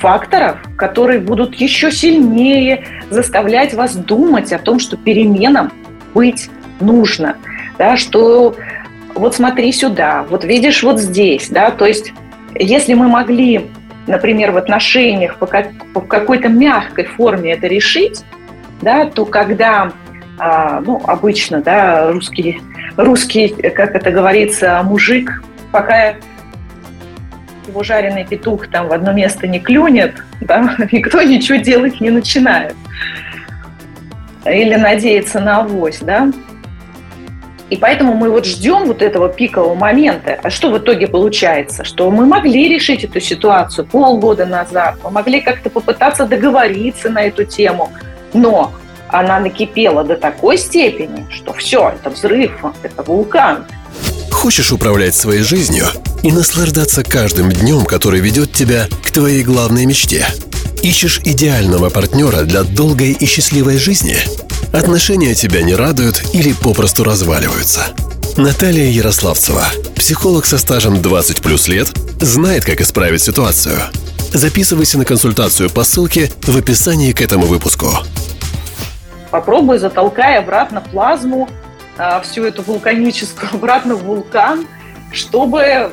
факторов, 0.00 0.58
которые 0.76 1.20
будут 1.20 1.54
еще 1.56 1.92
сильнее 1.92 2.84
заставлять 3.10 3.74
вас 3.74 3.94
думать 3.94 4.52
о 4.52 4.58
том, 4.58 4.78
что 4.78 4.96
переменам 4.96 5.70
быть 6.14 6.48
нужно, 6.80 7.36
да, 7.78 7.96
что 7.96 8.56
вот 9.14 9.34
смотри 9.34 9.72
сюда, 9.72 10.24
вот 10.30 10.44
видишь 10.44 10.82
вот 10.82 10.98
здесь, 10.98 11.50
да, 11.50 11.70
то 11.70 11.84
есть 11.84 12.12
если 12.54 12.94
мы 12.94 13.08
могли, 13.08 13.70
например, 14.06 14.52
в 14.52 14.56
отношениях 14.56 15.36
по, 15.36 15.46
как, 15.46 15.68
по 15.92 16.00
какой-то 16.00 16.48
мягкой 16.48 17.04
форме 17.04 17.52
это 17.52 17.66
решить, 17.66 18.24
да, 18.82 19.06
то 19.06 19.24
когда 19.24 19.92
а, 20.38 20.80
ну, 20.80 21.02
обычно, 21.06 21.60
да, 21.60 22.10
русский, 22.12 22.62
русский, 22.96 23.48
как 23.48 23.94
это 23.94 24.10
говорится, 24.10 24.80
мужик, 24.82 25.42
пока 25.70 26.14
его 27.68 27.82
жареный 27.84 28.24
петух 28.24 28.66
там 28.68 28.88
в 28.88 28.92
одно 28.92 29.12
место 29.12 29.46
не 29.46 29.60
клюнет, 29.60 30.14
да, 30.40 30.76
никто 30.92 31.22
ничего 31.22 31.58
делать 31.58 32.00
не 32.00 32.10
начинает. 32.10 32.74
Или 34.46 34.76
надеяться 34.76 35.40
на 35.40 35.58
авось, 35.58 36.00
да. 36.00 36.30
И 37.70 37.76
поэтому 37.76 38.14
мы 38.14 38.30
вот 38.30 38.46
ждем 38.46 38.86
вот 38.86 39.00
этого 39.00 39.28
пикового 39.28 39.74
момента. 39.74 40.38
А 40.42 40.50
что 40.50 40.70
в 40.70 40.78
итоге 40.78 41.06
получается? 41.06 41.84
Что 41.84 42.10
мы 42.10 42.26
могли 42.26 42.68
решить 42.68 43.04
эту 43.04 43.20
ситуацию 43.20 43.86
полгода 43.86 44.44
назад, 44.44 44.96
мы 45.04 45.10
могли 45.10 45.40
как-то 45.40 45.70
попытаться 45.70 46.26
договориться 46.26 47.08
на 47.10 47.22
эту 47.22 47.44
тему, 47.44 47.90
но 48.34 48.72
она 49.08 49.38
накипела 49.38 50.02
до 50.02 50.16
такой 50.16 50.58
степени, 50.58 51.26
что 51.30 51.52
все, 51.52 51.90
это 51.90 52.10
взрыв, 52.10 52.52
это 52.82 53.02
вулкан. 53.02 53.64
Хочешь 54.32 54.72
управлять 54.72 55.14
своей 55.14 55.42
жизнью 55.42 55.86
и 56.22 56.32
наслаждаться 56.32 57.02
каждым 57.04 57.50
днем, 57.50 57.84
который 57.84 58.20
ведет 58.20 58.52
тебя 58.52 58.86
к 59.04 59.10
твоей 59.10 59.44
главной 59.44 59.86
мечте? 59.86 60.26
Ищешь 60.82 61.20
идеального 61.24 61.90
партнера 61.90 62.42
для 62.42 62.62
долгой 62.62 63.12
и 63.12 63.26
счастливой 63.26 63.78
жизни? 63.78 64.16
Отношения 64.72 65.34
тебя 65.34 65.62
не 65.62 65.74
радуют 65.74 66.22
или 66.32 66.52
попросту 66.52 67.02
разваливаются? 67.02 67.86
Наталья 68.36 68.84
Ярославцева, 68.84 69.64
психолог 69.96 70.46
со 70.46 70.58
стажем 70.58 71.02
20 71.02 71.42
плюс 71.42 71.66
лет, 71.66 71.88
знает, 72.20 72.64
как 72.64 72.80
исправить 72.80 73.20
ситуацию. 73.20 73.76
Записывайся 74.32 74.96
на 74.96 75.04
консультацию 75.04 75.70
по 75.70 75.82
ссылке 75.82 76.30
в 76.42 76.56
описании 76.56 77.10
к 77.10 77.20
этому 77.20 77.46
выпуску. 77.46 77.88
Попробуй, 79.32 79.78
затолкай 79.78 80.38
обратно 80.38 80.80
плазму, 80.80 81.48
а, 81.98 82.20
всю 82.20 82.44
эту 82.44 82.62
вулканическую, 82.62 83.50
обратно 83.52 83.96
в 83.96 84.04
вулкан, 84.04 84.68
чтобы 85.12 85.90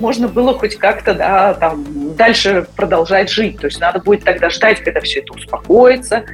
можно 0.00 0.28
было 0.28 0.52
хоть 0.52 0.76
как-то 0.76 1.14
да, 1.14 1.54
там, 1.54 2.14
дальше 2.14 2.66
продолжать 2.76 3.30
жить. 3.30 3.58
То 3.58 3.68
есть 3.68 3.80
надо 3.80 4.00
будет 4.00 4.24
тогда 4.24 4.50
ждать, 4.50 4.84
когда 4.84 5.00
все 5.00 5.20
это 5.20 5.32
успокоится, 5.32 6.24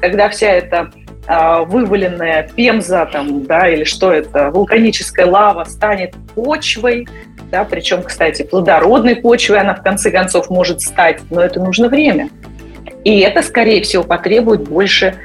когда 0.00 0.28
вся 0.28 0.46
эта 0.46 0.92
вываленная 1.26 2.48
пемза 2.56 3.06
там, 3.06 3.44
да, 3.44 3.68
или 3.68 3.84
что 3.84 4.12
это, 4.12 4.50
вулканическая 4.50 5.26
лава 5.26 5.64
станет 5.64 6.14
почвой, 6.34 7.06
да, 7.50 7.64
причем, 7.64 8.02
кстати, 8.02 8.42
плодородной 8.42 9.16
почвой 9.16 9.60
она 9.60 9.74
в 9.74 9.82
конце 9.82 10.10
концов 10.10 10.50
может 10.50 10.80
стать, 10.80 11.20
но 11.30 11.40
это 11.40 11.60
нужно 11.60 11.88
время. 11.88 12.30
И 13.04 13.20
это, 13.20 13.42
скорее 13.42 13.82
всего, 13.82 14.04
потребует 14.04 14.68
больше 14.68 15.16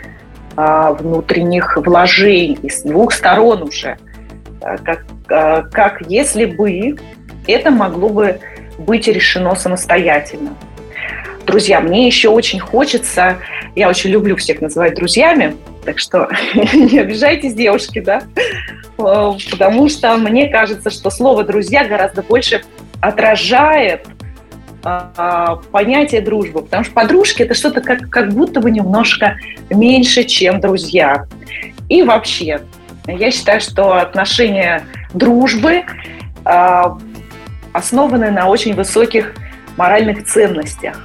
э, 0.57 0.95
внутренних 0.99 1.77
вложений 1.77 2.69
с 2.69 2.81
двух 2.83 3.11
сторон 3.11 3.63
уже. 3.63 3.97
Как, 4.61 5.05
э, 5.29 5.63
как 5.71 6.01
если 6.07 6.45
бы 6.45 6.95
это 7.47 7.69
могло 7.69 8.09
бы 8.09 8.39
быть 8.77 9.07
решено 9.07 9.55
самостоятельно. 9.55 10.55
Друзья, 11.45 11.79
мне 11.79 12.07
еще 12.07 12.29
очень 12.29 12.59
хочется, 12.59 13.37
я 13.75 13.89
очень 13.89 14.09
люблю 14.09 14.35
всех 14.35 14.61
называть 14.61 14.95
друзьями, 14.95 15.55
так 15.85 15.99
что 15.99 16.27
не 16.55 16.99
обижайтесь, 16.99 17.53
девушки, 17.53 17.99
да, 17.99 18.23
потому 18.97 19.89
что 19.89 20.15
мне 20.17 20.49
кажется, 20.49 20.89
что 20.89 21.09
слово 21.09 21.43
«друзья» 21.43 21.85
гораздо 21.85 22.23
больше 22.23 22.63
отражает 22.99 24.07
а, 24.83 25.61
понятие 25.71 26.21
дружбы, 26.21 26.61
потому 26.61 26.83
что 26.83 26.93
подружки 26.93 27.43
это 27.43 27.53
что-то 27.53 27.81
как, 27.81 28.09
как 28.09 28.33
будто 28.33 28.59
бы 28.59 28.71
немножко 28.71 29.37
меньше, 29.69 30.23
чем 30.23 30.59
друзья. 30.59 31.27
И 31.89 32.03
вообще, 32.03 32.61
я 33.07 33.31
считаю, 33.31 33.61
что 33.61 33.93
отношения 33.93 34.83
дружбы 35.13 35.83
а, 36.43 36.97
основаны 37.73 38.31
на 38.31 38.47
очень 38.47 38.73
высоких 38.73 39.33
моральных 39.77 40.25
ценностях. 40.25 40.99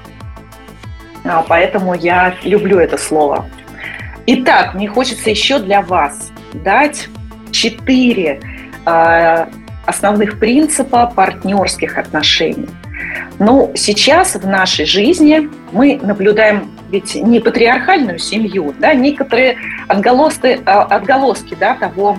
А, 1.25 1.43
поэтому 1.47 1.95
я 1.95 2.35
люблю 2.43 2.79
это 2.79 2.97
слово. 2.97 3.47
Итак, 4.27 4.75
мне 4.75 4.89
хочется 4.89 5.31
еще 5.31 5.59
для 5.59 5.83
вас 5.83 6.31
дать 6.53 7.09
четыре 7.51 8.41
э, 8.87 9.47
основных 9.87 10.39
принципа 10.39 11.13
партнерских 11.15 11.99
отношений. 11.99 12.69
Ну, 13.39 13.73
сейчас 13.75 14.35
в 14.35 14.47
нашей 14.47 14.85
жизни 14.85 15.49
мы 15.73 15.99
наблюдаем 16.03 16.71
ведь 16.91 17.15
не 17.15 17.41
патриархальную 17.41 18.19
семью, 18.19 18.75
да, 18.79 18.95
некоторые 18.95 19.57
отголоски, 19.89 20.61
а, 20.67 20.83
отголоски 20.83 21.57
да, 21.59 21.75
того 21.75 22.19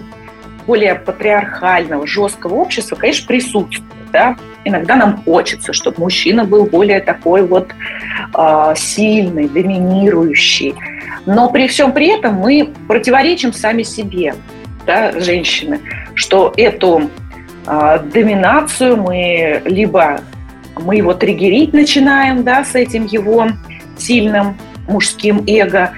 более 0.65 0.95
патриархального, 0.95 2.07
жесткого 2.07 2.55
общества, 2.55 2.95
конечно, 2.95 3.27
присутствуют. 3.27 4.00
Да? 4.11 4.35
Иногда 4.63 4.95
нам 4.95 5.21
хочется, 5.23 5.73
чтобы 5.73 5.99
мужчина 6.01 6.45
был 6.45 6.65
более 6.65 6.99
такой 6.99 7.45
вот 7.45 7.71
э, 8.37 8.73
сильный, 8.75 9.47
доминирующий. 9.47 10.75
Но 11.25 11.49
при 11.49 11.67
всем 11.67 11.93
при 11.93 12.07
этом 12.07 12.35
мы 12.35 12.69
противоречим 12.87 13.53
сами 13.53 13.83
себе, 13.83 14.35
да, 14.85 15.19
женщины, 15.19 15.79
что 16.13 16.53
эту 16.57 17.09
э, 17.65 17.99
доминацию 18.13 18.97
мы 18.97 19.61
либо 19.65 20.21
мы 20.79 20.95
его 20.95 21.13
триггерить 21.13 21.73
начинаем, 21.73 22.43
да, 22.43 22.63
с 22.63 22.75
этим 22.75 23.05
его 23.05 23.47
сильным 23.97 24.57
мужским 24.87 25.43
эго. 25.47 25.91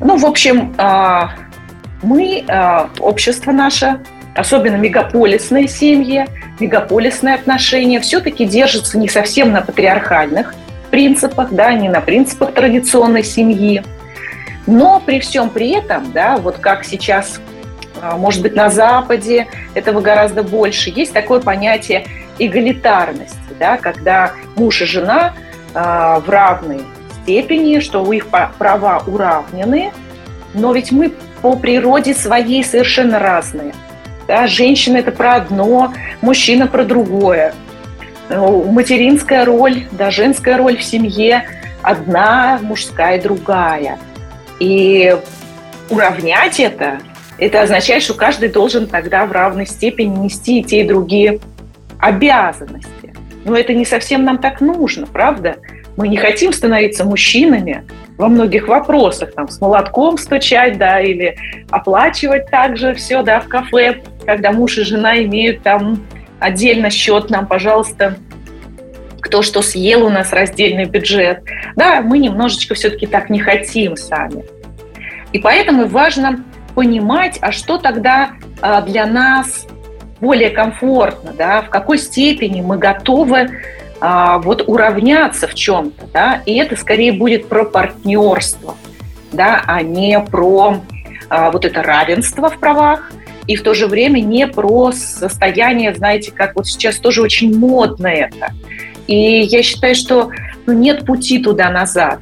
Ну, 0.00 0.16
в 0.16 0.24
общем, 0.24 0.74
э, 0.78 1.22
мы, 2.02 2.44
э, 2.46 2.86
общество 3.00 3.52
наше, 3.52 4.00
особенно 4.34 4.76
мегаполисные 4.76 5.68
семьи, 5.68 6.26
мегаполисные 6.60 7.34
отношения, 7.34 8.00
все-таки 8.00 8.44
держатся 8.44 8.98
не 8.98 9.08
совсем 9.08 9.52
на 9.52 9.62
патриархальных 9.62 10.54
принципах, 10.90 11.52
да, 11.52 11.72
не 11.72 11.88
на 11.88 12.00
принципах 12.00 12.54
традиционной 12.54 13.24
семьи. 13.24 13.82
Но 14.66 15.00
при 15.00 15.20
всем 15.20 15.50
при 15.50 15.70
этом, 15.70 16.12
да, 16.12 16.36
вот 16.36 16.58
как 16.58 16.84
сейчас, 16.84 17.40
э, 18.02 18.16
может 18.16 18.42
быть, 18.42 18.54
на 18.54 18.70
Западе 18.70 19.46
этого 19.74 20.00
гораздо 20.00 20.42
больше, 20.42 20.90
есть 20.90 21.12
такое 21.12 21.40
понятие 21.40 22.06
эгалитарности, 22.38 23.38
да, 23.58 23.76
когда 23.76 24.32
муж 24.56 24.82
и 24.82 24.84
жена 24.84 25.34
э, 25.74 26.20
в 26.24 26.28
равной 26.28 26.82
степени, 27.22 27.80
что 27.80 28.02
у 28.04 28.12
их 28.12 28.26
права 28.28 29.02
уравнены, 29.06 29.92
но 30.54 30.72
ведь 30.72 30.92
мы 30.92 31.12
по 31.42 31.56
природе 31.56 32.14
своей 32.14 32.64
совершенно 32.64 33.18
разные. 33.18 33.74
Да, 34.28 34.46
женщина– 34.46 34.96
это 34.98 35.10
про 35.10 35.36
одно, 35.36 35.94
мужчина– 36.20 36.66
про 36.68 36.84
другое. 36.84 37.54
Материнская 38.28 39.46
роль, 39.46 39.86
да, 39.90 40.10
женская 40.10 40.58
роль 40.58 40.76
в 40.76 40.84
семье 40.84 41.44
одна, 41.80 42.60
мужская– 42.62 43.20
другая. 43.22 43.98
И 44.60 45.16
уравнять 45.88 46.60
это, 46.60 46.98
это 47.38 47.62
означает, 47.62 48.02
что 48.02 48.12
каждый 48.12 48.50
должен 48.50 48.86
тогда 48.86 49.24
в 49.24 49.32
равной 49.32 49.64
степени 49.64 50.14
нести 50.14 50.60
и 50.60 50.62
те, 50.62 50.82
и 50.82 50.86
другие 50.86 51.40
обязанности. 51.98 53.14
Но 53.46 53.56
это 53.56 53.72
не 53.72 53.86
совсем 53.86 54.24
нам 54.24 54.36
так 54.36 54.60
нужно, 54.60 55.06
правда? 55.06 55.56
Мы 55.96 56.08
не 56.08 56.18
хотим 56.18 56.52
становиться 56.52 57.06
мужчинами, 57.06 57.84
во 58.18 58.28
многих 58.28 58.68
вопросах, 58.68 59.32
там, 59.32 59.48
с 59.48 59.58
молотком 59.60 60.18
стучать, 60.18 60.76
да, 60.76 61.00
или 61.00 61.38
оплачивать 61.70 62.50
также 62.50 62.92
все, 62.94 63.22
да, 63.22 63.40
в 63.40 63.48
кафе, 63.48 64.02
когда 64.28 64.52
муж 64.52 64.76
и 64.76 64.84
жена 64.84 65.22
имеют 65.22 65.62
там 65.62 66.04
отдельно 66.38 66.90
счет 66.90 67.30
нам, 67.30 67.46
пожалуйста, 67.46 68.18
кто 69.22 69.40
что 69.40 69.62
съел, 69.62 70.04
у 70.04 70.10
нас 70.10 70.34
раздельный 70.34 70.84
бюджет. 70.84 71.42
Да, 71.76 72.02
мы 72.02 72.18
немножечко 72.18 72.74
все-таки 72.74 73.06
так 73.06 73.30
не 73.30 73.38
хотим 73.38 73.96
сами. 73.96 74.44
И 75.32 75.38
поэтому 75.38 75.86
важно 75.86 76.44
понимать, 76.74 77.38
а 77.40 77.52
что 77.52 77.78
тогда 77.78 78.32
а, 78.60 78.82
для 78.82 79.06
нас 79.06 79.66
более 80.20 80.50
комфортно, 80.50 81.32
да, 81.32 81.62
в 81.62 81.70
какой 81.70 81.96
степени 81.96 82.60
мы 82.60 82.76
готовы 82.76 83.48
а, 83.98 84.40
вот 84.40 84.62
уравняться 84.66 85.48
в 85.48 85.54
чем-то, 85.54 86.04
да, 86.12 86.42
и 86.44 86.54
это 86.58 86.76
скорее 86.76 87.12
будет 87.12 87.48
про 87.48 87.64
партнерство, 87.64 88.76
да, 89.32 89.62
а 89.66 89.80
не 89.80 90.20
про 90.20 90.82
а, 91.30 91.50
вот 91.50 91.64
это 91.64 91.82
равенство 91.82 92.50
в 92.50 92.58
правах, 92.58 93.10
и 93.48 93.56
в 93.56 93.62
то 93.62 93.74
же 93.74 93.86
время 93.88 94.20
не 94.20 94.46
про 94.46 94.92
состояние, 94.92 95.94
знаете, 95.94 96.30
как 96.30 96.54
вот 96.54 96.68
сейчас 96.68 96.96
тоже 96.98 97.22
очень 97.22 97.58
модно 97.58 98.06
это. 98.06 98.52
И 99.06 99.40
я 99.40 99.62
считаю, 99.62 99.94
что 99.94 100.30
ну, 100.66 100.74
нет 100.74 101.06
пути 101.06 101.42
туда 101.42 101.70
назад. 101.70 102.20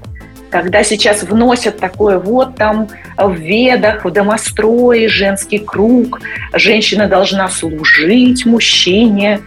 Когда 0.51 0.85
сейчас 0.85 1.25
вносят 1.25 1.79
такое 1.79 2.21
вот 2.21 2.55
там 2.55 2.89
в 3.19 3.35
ведах, 3.35 4.05
в 4.05 4.11
домострое, 4.13 5.09
женский 5.09 5.59
круг, 5.59 6.21
женщина 6.55 7.09
должна 7.09 7.49
служить 7.49 8.47
мужчине, 8.47 9.41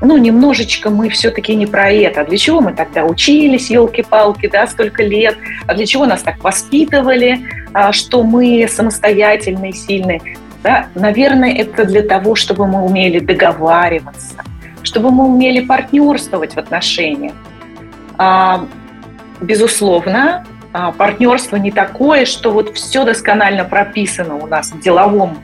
ну, 0.00 0.16
немножечко 0.16 0.90
мы 0.90 1.10
все-таки 1.10 1.54
не 1.54 1.66
про 1.66 1.90
это. 1.90 2.22
А 2.22 2.24
для 2.24 2.38
чего 2.38 2.60
мы 2.60 2.72
тогда 2.72 3.04
учились, 3.04 3.70
елки-палки, 3.70 4.48
да, 4.48 4.66
столько 4.66 5.02
лет? 5.02 5.36
А 5.66 5.74
для 5.74 5.86
чего 5.86 6.06
нас 6.06 6.22
так 6.22 6.42
воспитывали, 6.42 7.40
а, 7.72 7.92
что 7.92 8.22
мы 8.22 8.66
самостоятельные, 8.68 9.72
сильные? 9.72 10.20
Да? 10.64 10.86
Наверное, 10.94 11.52
это 11.52 11.84
для 11.84 12.02
того, 12.02 12.34
чтобы 12.34 12.66
мы 12.66 12.82
умели 12.82 13.18
договариваться, 13.20 14.42
чтобы 14.82 15.10
мы 15.10 15.26
умели 15.26 15.60
партнерствовать 15.60 16.54
в 16.54 16.58
отношениях. 16.58 17.34
А, 18.16 18.66
безусловно, 19.42 20.46
а, 20.72 20.90
партнерство 20.92 21.56
не 21.56 21.70
такое, 21.70 22.24
что 22.24 22.50
вот 22.50 22.74
все 22.74 23.04
досконально 23.04 23.64
прописано 23.64 24.36
у 24.36 24.46
нас 24.46 24.72
в 24.72 24.80
деловом 24.80 25.38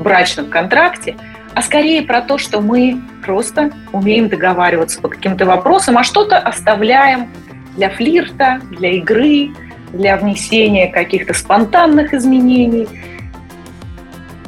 брачном 0.00 0.46
контракте, 0.46 1.14
а 1.54 1.62
скорее 1.62 2.02
про 2.02 2.20
то, 2.20 2.36
что 2.36 2.60
мы 2.60 3.00
просто 3.24 3.70
умеем 3.92 4.28
договариваться 4.28 5.00
по 5.00 5.08
каким-то 5.08 5.46
вопросам, 5.46 5.98
а 5.98 6.02
что-то 6.02 6.36
оставляем 6.36 7.28
для 7.76 7.90
флирта, 7.90 8.60
для 8.70 8.90
игры, 8.90 9.50
для 9.92 10.16
внесения 10.16 10.88
каких-то 10.88 11.32
спонтанных 11.32 12.12
изменений. 12.12 12.88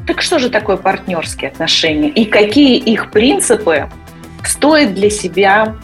Так 0.07 0.23
что 0.23 0.39
же 0.39 0.51
такое 0.51 0.77
партнерские 0.77 1.51
отношения 1.51 2.09
и 2.09 2.25
какие 2.25 2.77
их 2.77 3.11
принципы 3.11 3.89
стоит 4.45 4.95
для 4.95 5.11
себя 5.11 5.75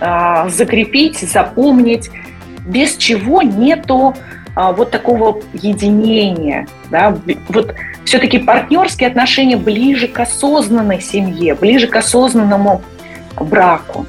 э, 0.00 0.48
закрепить, 0.48 1.18
запомнить, 1.18 2.10
без 2.64 2.96
чего 2.96 3.42
нету 3.42 4.14
э, 4.56 4.72
вот 4.72 4.92
такого 4.92 5.42
единения. 5.52 6.68
Да? 6.90 7.16
Вот 7.48 7.74
все-таки 8.04 8.38
партнерские 8.38 9.08
отношения 9.08 9.56
ближе 9.56 10.06
к 10.06 10.20
осознанной 10.20 11.00
семье, 11.00 11.56
ближе 11.56 11.88
к 11.88 11.96
осознанному 11.96 12.82
браку. 13.36 14.06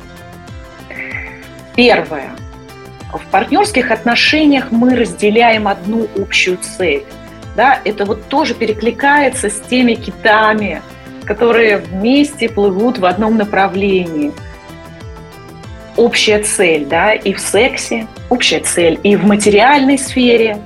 Первое. 1.75 2.29
В 3.11 3.25
партнерских 3.31 3.89
отношениях 3.89 4.71
мы 4.71 4.95
разделяем 4.95 5.67
одну 5.67 6.07
общую 6.15 6.57
цель. 6.57 7.03
Да, 7.55 7.79
это 7.83 8.05
вот 8.05 8.27
тоже 8.29 8.55
перекликается 8.55 9.49
с 9.49 9.59
теми 9.59 9.93
китами, 9.93 10.81
которые 11.25 11.77
вместе 11.77 12.49
плывут 12.49 12.97
в 12.97 13.05
одном 13.05 13.37
направлении. 13.37 14.31
Общая 15.95 16.41
цель, 16.41 16.85
да, 16.85 17.13
и 17.13 17.33
в 17.33 17.39
сексе, 17.39 18.07
общая 18.29 18.61
цель, 18.61 18.99
и 19.03 19.15
в 19.15 19.25
материальной 19.25 19.99
сфере, 19.99 20.57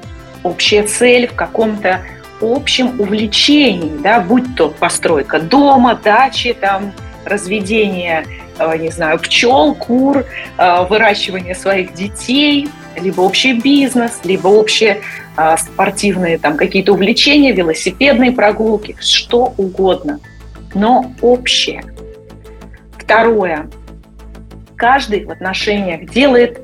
общая 0.44 0.84
цель 0.84 1.28
в 1.28 1.34
каком-то 1.34 2.02
общем 2.40 3.00
увлечении, 3.00 3.98
да, 4.02 4.22
будь 4.22 4.56
то 4.56 4.70
постройка 4.70 5.40
дома, 5.40 6.00
дачи, 6.02 6.54
там, 6.54 6.94
разведение, 7.26 8.26
э, 8.58 8.78
не 8.78 8.90
знаю, 8.90 9.20
пчел, 9.20 9.76
кур, 9.76 10.24
э, 10.58 10.86
выращивание 10.90 11.56
своих 11.56 11.94
детей, 11.94 12.70
либо 13.00 13.22
общий 13.22 13.54
бизнес, 13.54 14.20
либо 14.24 14.48
общие 14.48 15.02
э, 15.38 15.56
спортивные 15.58 16.38
там 16.38 16.58
какие-то 16.58 16.94
увлечения, 16.94 17.52
велосипедные 17.52 18.32
прогулки, 18.32 18.96
что 19.00 19.54
угодно– 19.58 20.20
но 20.74 21.12
общее. 21.22 21.84
Второе. 22.98 23.70
Каждый 24.76 25.26
в 25.26 25.32
отношениях 25.32 26.10
делает 26.10 26.60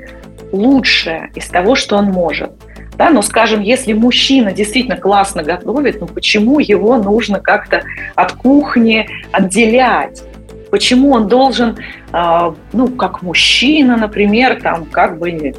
лучшее 0.51 1.31
из 1.35 1.47
того, 1.47 1.75
что 1.75 1.97
он 1.97 2.05
может. 2.05 2.51
Да, 2.95 3.09
но, 3.09 3.23
скажем, 3.23 3.61
если 3.61 3.93
мужчина 3.93 4.51
действительно 4.51 4.97
классно 4.97 5.41
готовит, 5.41 5.99
ну 5.99 6.05
почему 6.05 6.59
его 6.59 6.97
нужно 6.97 7.39
как-то 7.39 7.83
от 8.13 8.33
кухни 8.33 9.09
отделять? 9.31 10.21
Почему 10.69 11.11
он 11.11 11.27
должен, 11.27 11.77
э, 12.11 12.53
ну, 12.71 12.87
как 12.89 13.23
мужчина, 13.23 13.97
например, 13.97 14.61
там, 14.61 14.85
как 14.85 15.17
бы, 15.17 15.53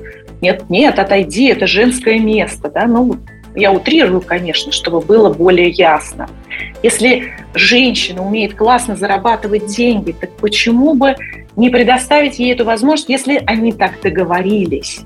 нет, 0.44 0.68
нет, 0.68 0.98
отойди, 0.98 1.46
это 1.46 1.66
женское 1.66 2.18
место, 2.18 2.68
да, 2.68 2.86
ну, 2.86 3.16
я 3.56 3.72
утрирую, 3.72 4.20
конечно, 4.20 4.72
чтобы 4.72 5.00
было 5.00 5.32
более 5.32 5.70
ясно. 5.70 6.28
Если 6.82 7.32
женщина 7.54 8.22
умеет 8.22 8.54
классно 8.54 8.94
зарабатывать 8.94 9.66
деньги, 9.74 10.12
так 10.12 10.30
почему 10.36 10.92
бы 10.94 11.16
не 11.56 11.70
предоставить 11.70 12.38
ей 12.38 12.52
эту 12.52 12.66
возможность, 12.66 13.08
если 13.08 13.42
они 13.46 13.72
так 13.72 14.02
договорились? 14.02 15.00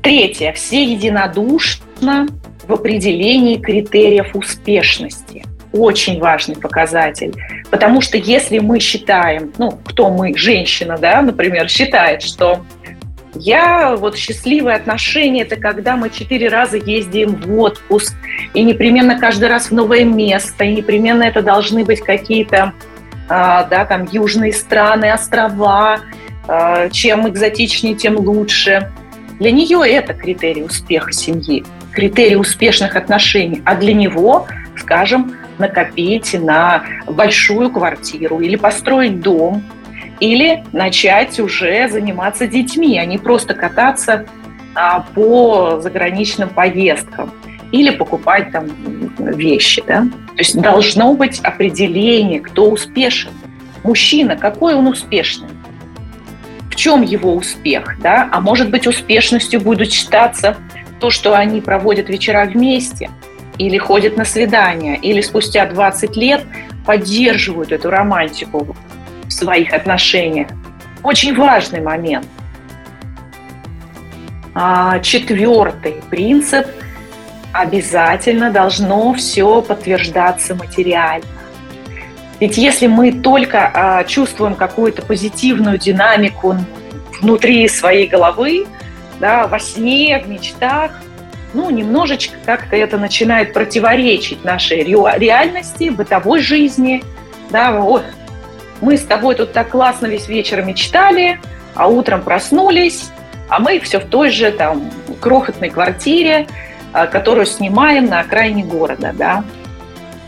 Третье. 0.00 0.52
Все 0.52 0.84
единодушно 0.84 2.28
в 2.68 2.72
определении 2.72 3.56
критериев 3.56 4.36
успешности. 4.36 5.44
Очень 5.72 6.18
важный 6.20 6.56
показатель. 6.56 7.34
Потому 7.70 8.00
что 8.00 8.16
если 8.16 8.58
мы 8.58 8.80
считаем, 8.80 9.52
ну, 9.58 9.72
кто 9.84 10.10
мы, 10.10 10.36
женщина, 10.36 10.96
да, 10.98 11.20
например, 11.22 11.68
считает, 11.68 12.22
что 12.22 12.64
я 13.34 13.94
вот 13.96 14.16
счастливые 14.16 14.76
отношения– 14.76 15.42
это 15.42 15.56
когда 15.56 15.96
мы 15.96 16.10
четыре 16.10 16.48
раза 16.48 16.76
ездим 16.76 17.36
в 17.36 17.58
отпуск, 17.60 18.14
и 18.54 18.62
непременно 18.62 19.18
каждый 19.18 19.48
раз 19.48 19.70
в 19.70 19.74
новое 19.74 20.04
место, 20.04 20.64
и 20.64 20.74
непременно 20.74 21.22
это 21.22 21.42
должны 21.42 21.84
быть 21.84 22.00
какие-то 22.00 22.72
а, 23.28 23.64
да, 23.64 23.84
там, 23.84 24.08
южные 24.10 24.52
страны, 24.52 25.12
острова. 25.12 26.00
А, 26.48 26.88
чем 26.88 27.28
экзотичнее, 27.28 27.94
тем 27.94 28.16
лучше. 28.16 28.90
Для 29.38 29.50
нее 29.50 29.82
это 29.86 30.14
критерий 30.14 30.62
успеха 30.62 31.12
семьи, 31.12 31.64
критерий 31.92 32.36
успешных 32.36 32.96
отношений. 32.96 33.62
А 33.64 33.76
для 33.76 33.92
него, 33.92 34.46
скажем, 34.76 35.36
накопить 35.58 36.34
на 36.34 36.84
большую 37.06 37.70
квартиру 37.70 38.40
или 38.40 38.56
построить 38.56 39.20
дом– 39.20 39.62
или 40.20 40.64
начать 40.72 41.38
уже 41.38 41.88
заниматься 41.88 42.46
детьми, 42.46 42.98
а 42.98 43.04
не 43.04 43.18
просто 43.18 43.54
кататься 43.54 44.26
а, 44.74 45.00
по 45.00 45.80
заграничным 45.80 46.48
поездкам 46.48 47.32
или 47.70 47.90
покупать 47.90 48.50
там 48.50 48.66
вещи. 49.18 49.82
Да? 49.86 50.02
То 50.02 50.38
есть 50.38 50.60
должно 50.60 51.14
быть 51.14 51.40
определение, 51.40 52.40
кто 52.40 52.70
успешен. 52.70 53.30
Мужчина, 53.84 54.36
какой 54.36 54.74
он 54.74 54.86
успешный? 54.88 55.48
В 56.70 56.76
чем 56.76 57.02
его 57.02 57.34
успех? 57.34 57.96
Да? 58.00 58.28
А 58.32 58.40
может 58.40 58.70
быть, 58.70 58.86
успешностью 58.86 59.60
будет 59.60 59.92
считаться 59.92 60.56
то, 61.00 61.10
что 61.10 61.36
они 61.36 61.60
проводят 61.60 62.08
вечера 62.08 62.44
вместе, 62.44 63.10
или 63.58 63.78
ходят 63.78 64.16
на 64.16 64.24
свидания, 64.24 64.96
или 64.96 65.20
спустя 65.20 65.66
20 65.66 66.16
лет 66.16 66.44
поддерживают 66.86 67.72
эту 67.72 67.90
романтику 67.90 68.76
в 69.24 69.30
своих 69.30 69.72
отношениях. 69.72 70.48
Очень 71.02 71.34
важный 71.34 71.80
момент. 71.80 72.26
А, 74.54 74.98
четвертый 75.00 76.02
принцип– 76.10 76.66
обязательно 77.52 78.50
должно 78.50 79.14
все 79.14 79.62
подтверждаться 79.62 80.54
материально. 80.54 81.26
Ведь 82.40 82.56
если 82.56 82.86
мы 82.86 83.12
только 83.12 83.70
а, 83.74 84.04
чувствуем 84.04 84.54
какую-то 84.54 85.02
позитивную 85.02 85.78
динамику 85.78 86.56
внутри 87.20 87.66
своей 87.68 88.06
головы, 88.06 88.66
да, 89.18 89.48
во 89.48 89.58
сне, 89.58 90.22
в 90.24 90.28
мечтах, 90.28 90.92
ну, 91.58 91.70
немножечко 91.70 92.36
как-то 92.46 92.76
это 92.76 92.98
начинает 92.98 93.52
противоречить 93.52 94.44
нашей 94.44 94.84
реальности, 94.84 95.88
бытовой 95.88 96.40
жизни. 96.40 97.02
Да, 97.50 97.72
вот, 97.72 98.04
мы 98.80 98.96
с 98.96 99.02
тобой 99.02 99.34
тут 99.34 99.52
так 99.52 99.70
классно 99.70 100.06
весь 100.06 100.28
вечер 100.28 100.62
мечтали, 100.62 101.40
а 101.74 101.88
утром 101.88 102.22
проснулись, 102.22 103.10
а 103.48 103.58
мы 103.58 103.80
все 103.80 103.98
в 103.98 104.04
той 104.04 104.30
же 104.30 104.52
там 104.52 104.88
крохотной 105.20 105.70
квартире, 105.70 106.46
а, 106.92 107.08
которую 107.08 107.44
снимаем 107.44 108.04
на 108.06 108.20
окраине 108.20 108.62
города, 108.62 109.12
да. 109.12 109.42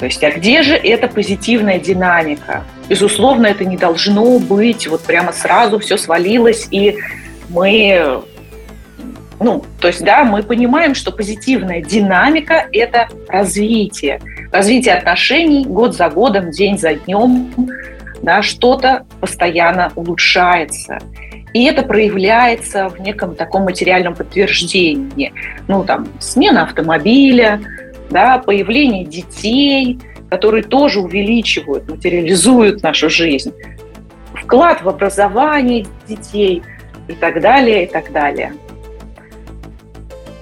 То 0.01 0.07
есть, 0.07 0.25
а 0.25 0.33
где 0.33 0.62
же 0.64 0.75
эта 0.75 1.07
позитивная 1.07 1.79
динамика? 1.79 2.64
Безусловно, 2.88 3.47
это 3.47 3.64
не 3.64 3.77
должно 3.77 4.40
быть 4.40 4.88
вот 4.88 5.03
прямо 5.03 5.33
сразу 5.33 5.79
все 5.79 5.97
свалилось, 5.97 6.66
и 6.73 6.99
мы 7.51 8.21
ну, 9.40 9.64
то 9.81 9.88
есть, 9.88 10.05
да, 10.05 10.24
мы 10.24 10.42
понимаем, 10.42 10.94
что 10.94 11.11
позитивная 11.11 11.81
динамика– 11.81 12.66
это 12.72 13.09
развитие. 13.26 14.20
Развитие 14.53 14.94
отношений 14.94 15.64
год 15.64 15.96
за 15.96 16.11
годом, 16.11 16.50
день 16.50 16.79
за 16.79 16.94
днем, 16.94 17.50
да, 18.22 18.42
что-то 18.42 19.07
постоянно 19.18 19.92
улучшается. 19.96 20.98
И 21.55 21.64
это 21.64 21.83
проявляется 21.83 22.90
в 22.90 23.00
неком 23.00 23.35
таком 23.35 23.62
материальном 23.64 24.14
подтверждении. 24.14 25.33
Ну, 25.68 25.85
там, 25.85 26.09
смена 26.18 26.64
автомобиля, 26.64 27.61
да, 28.11 28.38
появление 28.38 29.07
детей, 29.07 29.98
которые 30.29 30.62
тоже 30.62 31.00
увеличивают, 31.00 31.88
материализуют 31.88 32.83
нашу 32.83 33.09
жизнь. 33.09 33.55
Вклад 34.35 34.83
в 34.83 34.88
образование 34.88 35.87
детей 36.07 36.62
и 37.09 37.14
так 37.14 37.40
далее, 37.40 37.85
и 37.85 37.87
так 37.87 38.12
далее. 38.12 38.53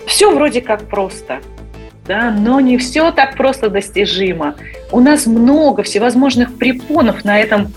Все 0.09 0.35
вроде 0.35 0.61
как 0.61 0.89
просто– 0.89 1.41
да, 2.09 2.31
но 2.31 2.59
не 2.59 2.79
все 2.79 3.13
так 3.13 3.37
просто 3.37 3.69
достижимо. 3.69 4.57
У 4.91 4.99
нас 4.99 5.27
много 5.27 5.83
всевозможных 5.83 6.57
препонов 6.57 7.25
на 7.25 7.39
этом 7.39 7.73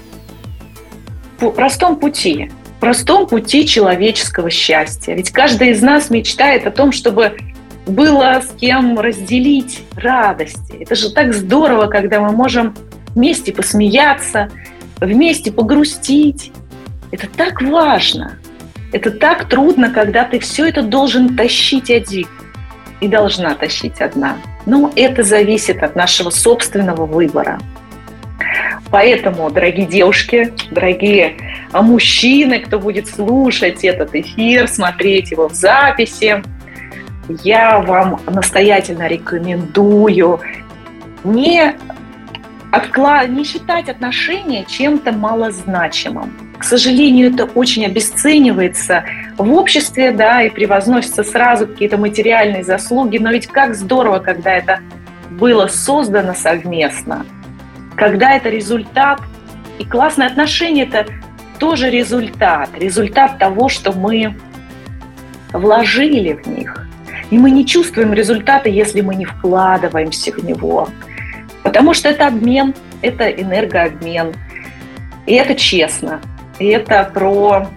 простом 1.37 1.97
пути, 1.97 2.49
простом 2.79 3.27
пути 3.27 3.67
человеческого 3.67 4.49
счастья. 4.49 5.13
Ведь 5.13 5.31
каждый 5.31 5.71
из 5.71 5.81
нас 5.81 6.09
мечтает 6.09 6.65
о 6.65 6.71
том, 6.71 6.93
чтобы 6.93 7.35
было 7.85 8.41
с 8.41 8.57
кем 8.57 8.97
разделить 8.97 9.83
радости. 9.95 10.77
Это 10.79 10.95
же 10.95 11.11
так 11.11 11.33
здорово, 11.33 11.87
когда 11.87 12.21
мы 12.21 12.31
можем 12.31 12.73
вместе 13.13 13.51
посмеяться, 13.51 14.49
вместе 15.01 15.51
погрустить. 15.51 16.53
Это 17.11 17.27
так 17.27 17.61
важно. 17.61 18.37
Это 18.91 19.11
так 19.11 19.47
трудно, 19.47 19.89
когда 19.89 20.25
ты 20.25 20.39
все 20.39 20.67
это 20.67 20.81
должен 20.81 21.35
тащить 21.35 21.89
один 21.89 22.27
и 22.99 23.07
должна 23.07 23.55
тащить 23.55 24.01
одна. 24.01 24.37
Но 24.65 24.91
это 24.95 25.23
зависит 25.23 25.81
от 25.81 25.95
нашего 25.95 26.29
собственного 26.29 27.05
выбора. 27.05 27.59
Поэтому, 28.91 29.49
дорогие 29.49 29.85
девушки, 29.85 30.53
дорогие 30.69 31.37
мужчины, 31.73 32.59
кто 32.59 32.77
будет 32.77 33.07
слушать 33.07 33.85
этот 33.85 34.13
эфир, 34.13 34.67
смотреть 34.67 35.31
его 35.31 35.47
в 35.47 35.53
записи, 35.53 36.43
я 37.43 37.79
вам 37.79 38.19
настоятельно 38.27 39.07
рекомендую 39.07 40.41
не, 41.23 41.75
откла... 42.71 43.25
не 43.25 43.43
считать 43.43 43.89
отношения 43.89 44.65
чем-то 44.65 45.11
малозначимым. 45.11 46.33
К 46.57 46.63
сожалению, 46.63 47.33
это 47.33 47.45
очень 47.45 47.85
обесценивается 47.85 49.03
в 49.37 49.51
обществе, 49.53 50.11
да, 50.11 50.43
и 50.43 50.49
превозносятся 50.49 51.23
сразу 51.23 51.67
какие-то 51.67 51.97
материальные 51.97 52.63
заслуги, 52.63 53.17
но 53.17 53.31
ведь 53.31 53.47
как 53.47 53.75
здорово, 53.75 54.19
когда 54.19 54.51
это 54.51 54.79
было 55.31 55.67
создано 55.67 56.33
совместно, 56.33 57.25
когда 57.95 58.33
это 58.33 58.49
результат, 58.49 59.19
и 59.79 59.85
классные 59.85 60.27
отношения– 60.27 60.83
это 60.91 61.07
тоже 61.57 61.89
результат, 61.89 62.69
результат 62.77 63.39
того, 63.39 63.69
что 63.69 63.91
мы 63.91 64.35
вложили 65.53 66.33
в 66.33 66.47
них. 66.47 66.87
И 67.31 67.37
мы 67.37 67.49
не 67.49 67.65
чувствуем 67.65 68.13
результата, 68.13 68.69
если 68.69 69.01
мы 69.01 69.15
не 69.15 69.25
вкладываемся 69.25 70.31
в 70.31 70.43
него. 70.43 70.89
Потому 71.63 71.93
что 71.93 72.09
это 72.09 72.27
обмен, 72.27 72.73
это 73.01 73.29
энергообмен. 73.29 74.33
И 75.25 75.33
это 75.33 75.55
честно. 75.55 76.21
И 76.59 76.65
это 76.67 77.09
про, 77.13 77.67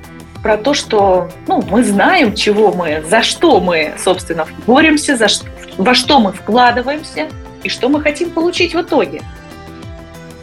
про 0.43 0.57
то, 0.57 0.75
что 0.75 1.31
ну, 1.47 1.63
мы 1.71 1.85
знаем, 1.85 2.35
чего 2.35 2.73
мы, 2.73 3.03
за 3.09 3.23
что 3.23 3.61
мы, 3.61 3.95
собственно, 3.99 4.47
боремся, 4.67 5.17
за 5.17 5.29
что, 5.29 5.47
во 5.79 5.95
что 5.95 6.21
мы 6.21 6.33
вкладываемся 6.33 7.29
и 7.63 7.69
что 7.69 7.89
мы 7.89 8.01
хотим 8.01 8.31
получить 8.31 8.75
в 8.75 8.81
итоге. 8.81 9.23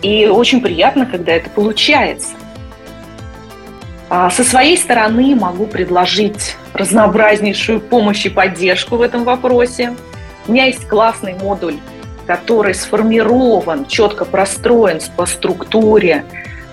И 0.01 0.25
очень 0.25 0.62
приятно, 0.62 1.06
когда 1.06 1.34
это 1.34 1.49
получается. 1.49 2.34
А 4.10 4.30
со 4.30 4.43
своей 4.43 4.77
стороны 4.77 5.36
могу 5.36 5.67
предложить 5.67 6.58
разнообразнейшую 6.73 7.80
помощь 7.80 8.25
и 8.25 8.30
поддержку 8.30 8.97
в 8.97 9.01
этом 9.01 9.23
вопросе. 9.23 9.95
У 10.47 10.51
меня 10.51 10.65
есть 10.65 10.88
классный 10.88 11.36
модуль, 11.36 11.77
который 12.27 12.73
сформирован, 12.73 13.86
четко 13.86 14.25
простроен 14.25 14.99
по 15.15 15.25
структуре, 15.25 16.25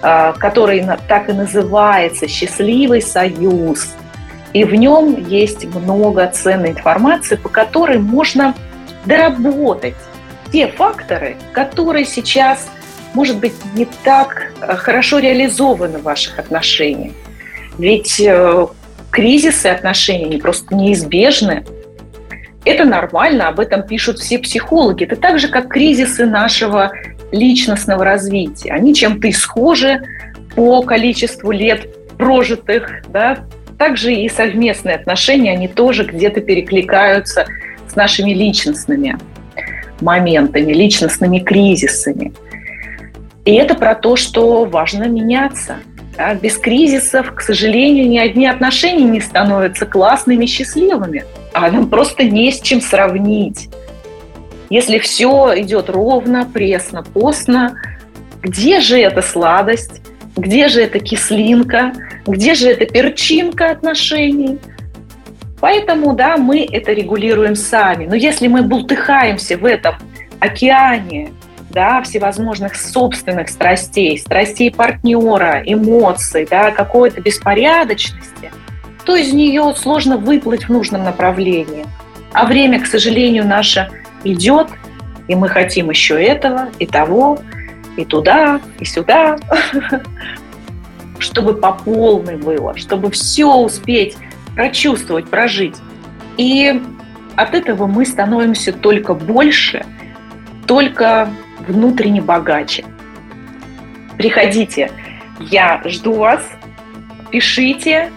а, 0.02 0.32
который 0.32 0.87
так 1.08 1.28
и 1.28 1.32
называется 1.32 2.28
«Счастливый 2.28 3.02
союз». 3.02 3.88
И 4.52 4.64
в 4.64 4.74
нем 4.74 5.16
есть 5.28 5.64
много 5.64 6.26
ценной 6.28 6.70
информации, 6.70 7.37
по 7.37 7.48
которой 7.48 7.98
можно 7.98 8.54
доработать 9.04 9.94
те 10.52 10.68
факторы, 10.68 11.37
которые 11.52 12.04
сейчас, 12.04 12.68
может 13.14 13.38
быть, 13.38 13.54
не 13.74 13.87
так 14.04 14.52
а, 14.61 14.76
хорошо 14.76 15.18
реализованы 15.18 15.98
в 15.98 16.02
ваших 16.02 16.38
отношениях. 16.38 17.12
Ведь 17.78 18.20
э, 18.20 18.66
кризисы 19.11 19.66
отношений, 19.66 20.38
просто 20.38 20.74
неизбежны. 20.74 21.64
Это 22.68 22.85
нормально, 22.85 23.48
об 23.48 23.61
этом 23.61 23.83
пишут 23.83 24.18
все 24.18 24.38
психологи. 24.38 25.04
Это 25.04 25.16
так 25.16 25.38
же, 25.38 25.48
как 25.48 25.68
кризисы 25.68 26.26
нашего 26.26 26.92
личностного 27.33 28.04
развития. 28.04 28.72
Они 28.72 28.94
чем-то 28.94 29.33
схожи 29.33 30.02
по 30.54 30.83
количеству 30.83 31.50
лет 31.50 31.88
прожитых, 32.18 33.04
да, 33.09 33.38
также 33.78 34.12
и 34.12 34.28
совместные 34.28 34.96
отношения, 34.96 35.52
они 35.52 35.66
тоже 35.66 36.04
где-то 36.04 36.42
перекликаются 36.42 37.46
с 37.90 37.96
нашими 37.96 38.33
личностными 38.33 39.16
моментами, 40.02 40.70
личностными 40.70 41.38
кризисами. 41.38 42.35
И 43.46 43.54
это 43.54 43.76
про 43.76 43.94
то, 43.94 44.14
что 44.16 44.66
важно 44.66 45.04
меняться– 45.04 45.76
Без 46.42 46.59
кризисов, 46.59 47.33
к 47.33 47.40
сожалению, 47.40 48.09
ни 48.09 48.18
одни 48.18 48.46
отношения 48.46 49.04
не 49.04 49.20
становятся 49.20 49.87
классными, 49.87 50.46
счастливыми. 50.46 51.24
А 51.52 51.70
нам 51.70 51.88
просто 51.88 52.24
не 52.24 52.50
с 52.50 52.61
чем 52.61 52.81
сравнить. 52.81 53.68
Если 54.68 54.98
все 54.98 55.52
идет 55.57 55.88
ровно, 55.88 56.44
пресно, 56.44 57.04
постно, 57.04 57.81
где 58.42 58.81
же 58.81 58.98
эта 58.98 59.22
сладость? 59.22 60.02
Где 60.37 60.68
же 60.68 60.83
эта 60.83 60.98
кислинка? 60.98 61.92
Где 62.26 62.54
же 62.54 62.68
эта 62.68 62.85
перчинка 62.85 63.70
отношений? 63.70 64.59
Поэтому, 65.61 66.14
да, 66.14 66.37
мы 66.37 66.66
это 66.70 66.92
регулируем 66.92 67.54
сами. 67.54 68.07
Но 68.07 68.14
если 68.14 68.48
мы 68.48 68.62
бултыхаемся 68.62 69.57
в 69.57 69.64
этом 69.64 69.96
океане 70.40 71.31
да, 71.70 72.02
всевозможных 72.02 72.76
собственных 72.76 73.48
страстей, 73.48 74.18
страстей 74.18 74.70
партнера, 74.70 75.62
эмоций, 75.64 76.46
да, 76.50 76.70
какой-то 76.70 77.20
беспорядочности, 77.20 78.50
то 79.04 79.16
из 79.16 79.33
нее 79.33 79.74
сложно 79.76 80.16
выплыть 80.16 80.64
в 80.64 80.68
нужном 80.70 81.04
направлении. 81.04 81.87
А 82.33 82.46
время, 82.46 82.81
к 82.81 82.87
сожалению, 82.87 83.46
наше 83.46 83.90
идет, 84.24 84.68
и 85.28 85.35
мы 85.35 85.48
хотим 85.48 85.90
еще 85.90 86.22
этого, 86.22 86.68
и 86.78 86.87
того, 86.87 87.38
и 87.96 88.04
туда, 88.04 88.61
и 88.78 88.85
сюда, 88.85 89.38
чтобы 91.18 91.54
по 91.54 91.72
полной 91.72 92.37
было, 92.37 92.76
чтобы 92.76 93.11
все 93.11 93.52
успеть 93.54 94.16
прочувствовать, 94.54 95.28
прожить. 95.28 95.76
И 96.37 96.81
от 97.37 97.54
этого 97.54 97.87
мы 97.87 98.04
становимся 98.04 98.72
только 98.72 99.14
больше, 99.14 99.85
только 100.66 101.28
внутренне 101.68 102.20
богаче. 102.20 102.85
Приходите, 104.16 104.90
я 105.38 105.81
жду 105.85 106.14
вас, 106.14 106.42
пишите, 107.31 108.11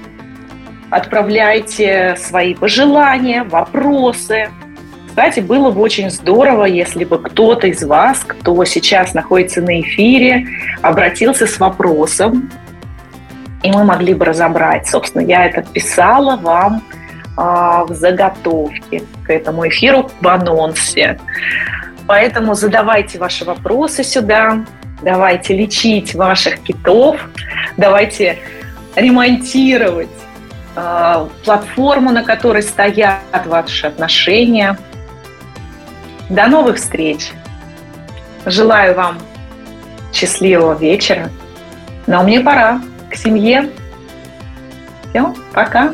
отправляйте 0.89 2.15
свои 2.17 2.55
пожелания, 2.55 3.43
вопросы. 3.43 4.49
Кстати, 5.07 5.41
было 5.41 5.71
бы 5.71 5.81
очень 5.81 6.09
здорово, 6.09 6.65
если 6.65 7.03
бы 7.03 7.19
кто-то 7.19 7.67
из 7.67 7.83
вас, 7.83 8.19
кто 8.25 8.63
сейчас 8.65 9.13
находится 9.13 9.61
на 9.61 9.81
эфире, 9.81 10.47
обратился 10.81 11.45
с 11.45 11.59
вопросом, 11.59 12.49
и 13.61 13.71
мы 13.71 13.83
могли 13.83 14.13
бы 14.13 14.25
разобрать. 14.25 14.87
Собственно, 14.87 15.21
я 15.21 15.45
это 15.45 15.61
писала 15.61 16.37
вам 16.37 16.81
э, 17.37 17.41
в 17.87 17.93
заготовке 17.93 19.03
к 19.23 19.29
этому 19.29 19.67
эфиру 19.67 20.09
в 20.19 20.27
анонсе. 20.27 21.19
Поэтому 22.11 22.55
задавайте 22.55 23.17
ваши 23.19 23.45
вопросы 23.45 24.03
сюда, 24.03 24.65
давайте 25.01 25.55
лечить 25.55 26.13
ваших 26.13 26.59
китов, 26.61 27.17
давайте 27.77 28.37
ремонтировать 28.97 30.09
э, 30.75 31.27
платформу, 31.45 32.11
на 32.11 32.23
которой 32.23 32.63
стоят 32.63 33.21
ваши 33.45 33.87
отношения. 33.87 34.77
До 36.29 36.47
новых 36.47 36.75
встреч! 36.75 37.31
Желаю 38.45 38.93
вам 38.93 39.17
счастливого 40.11 40.77
вечера. 40.77 41.29
Но 42.07 42.23
мне 42.23 42.41
пора 42.41 42.81
к 43.09 43.15
семье. 43.15 43.69
Все, 45.11 45.33
пока. 45.53 45.93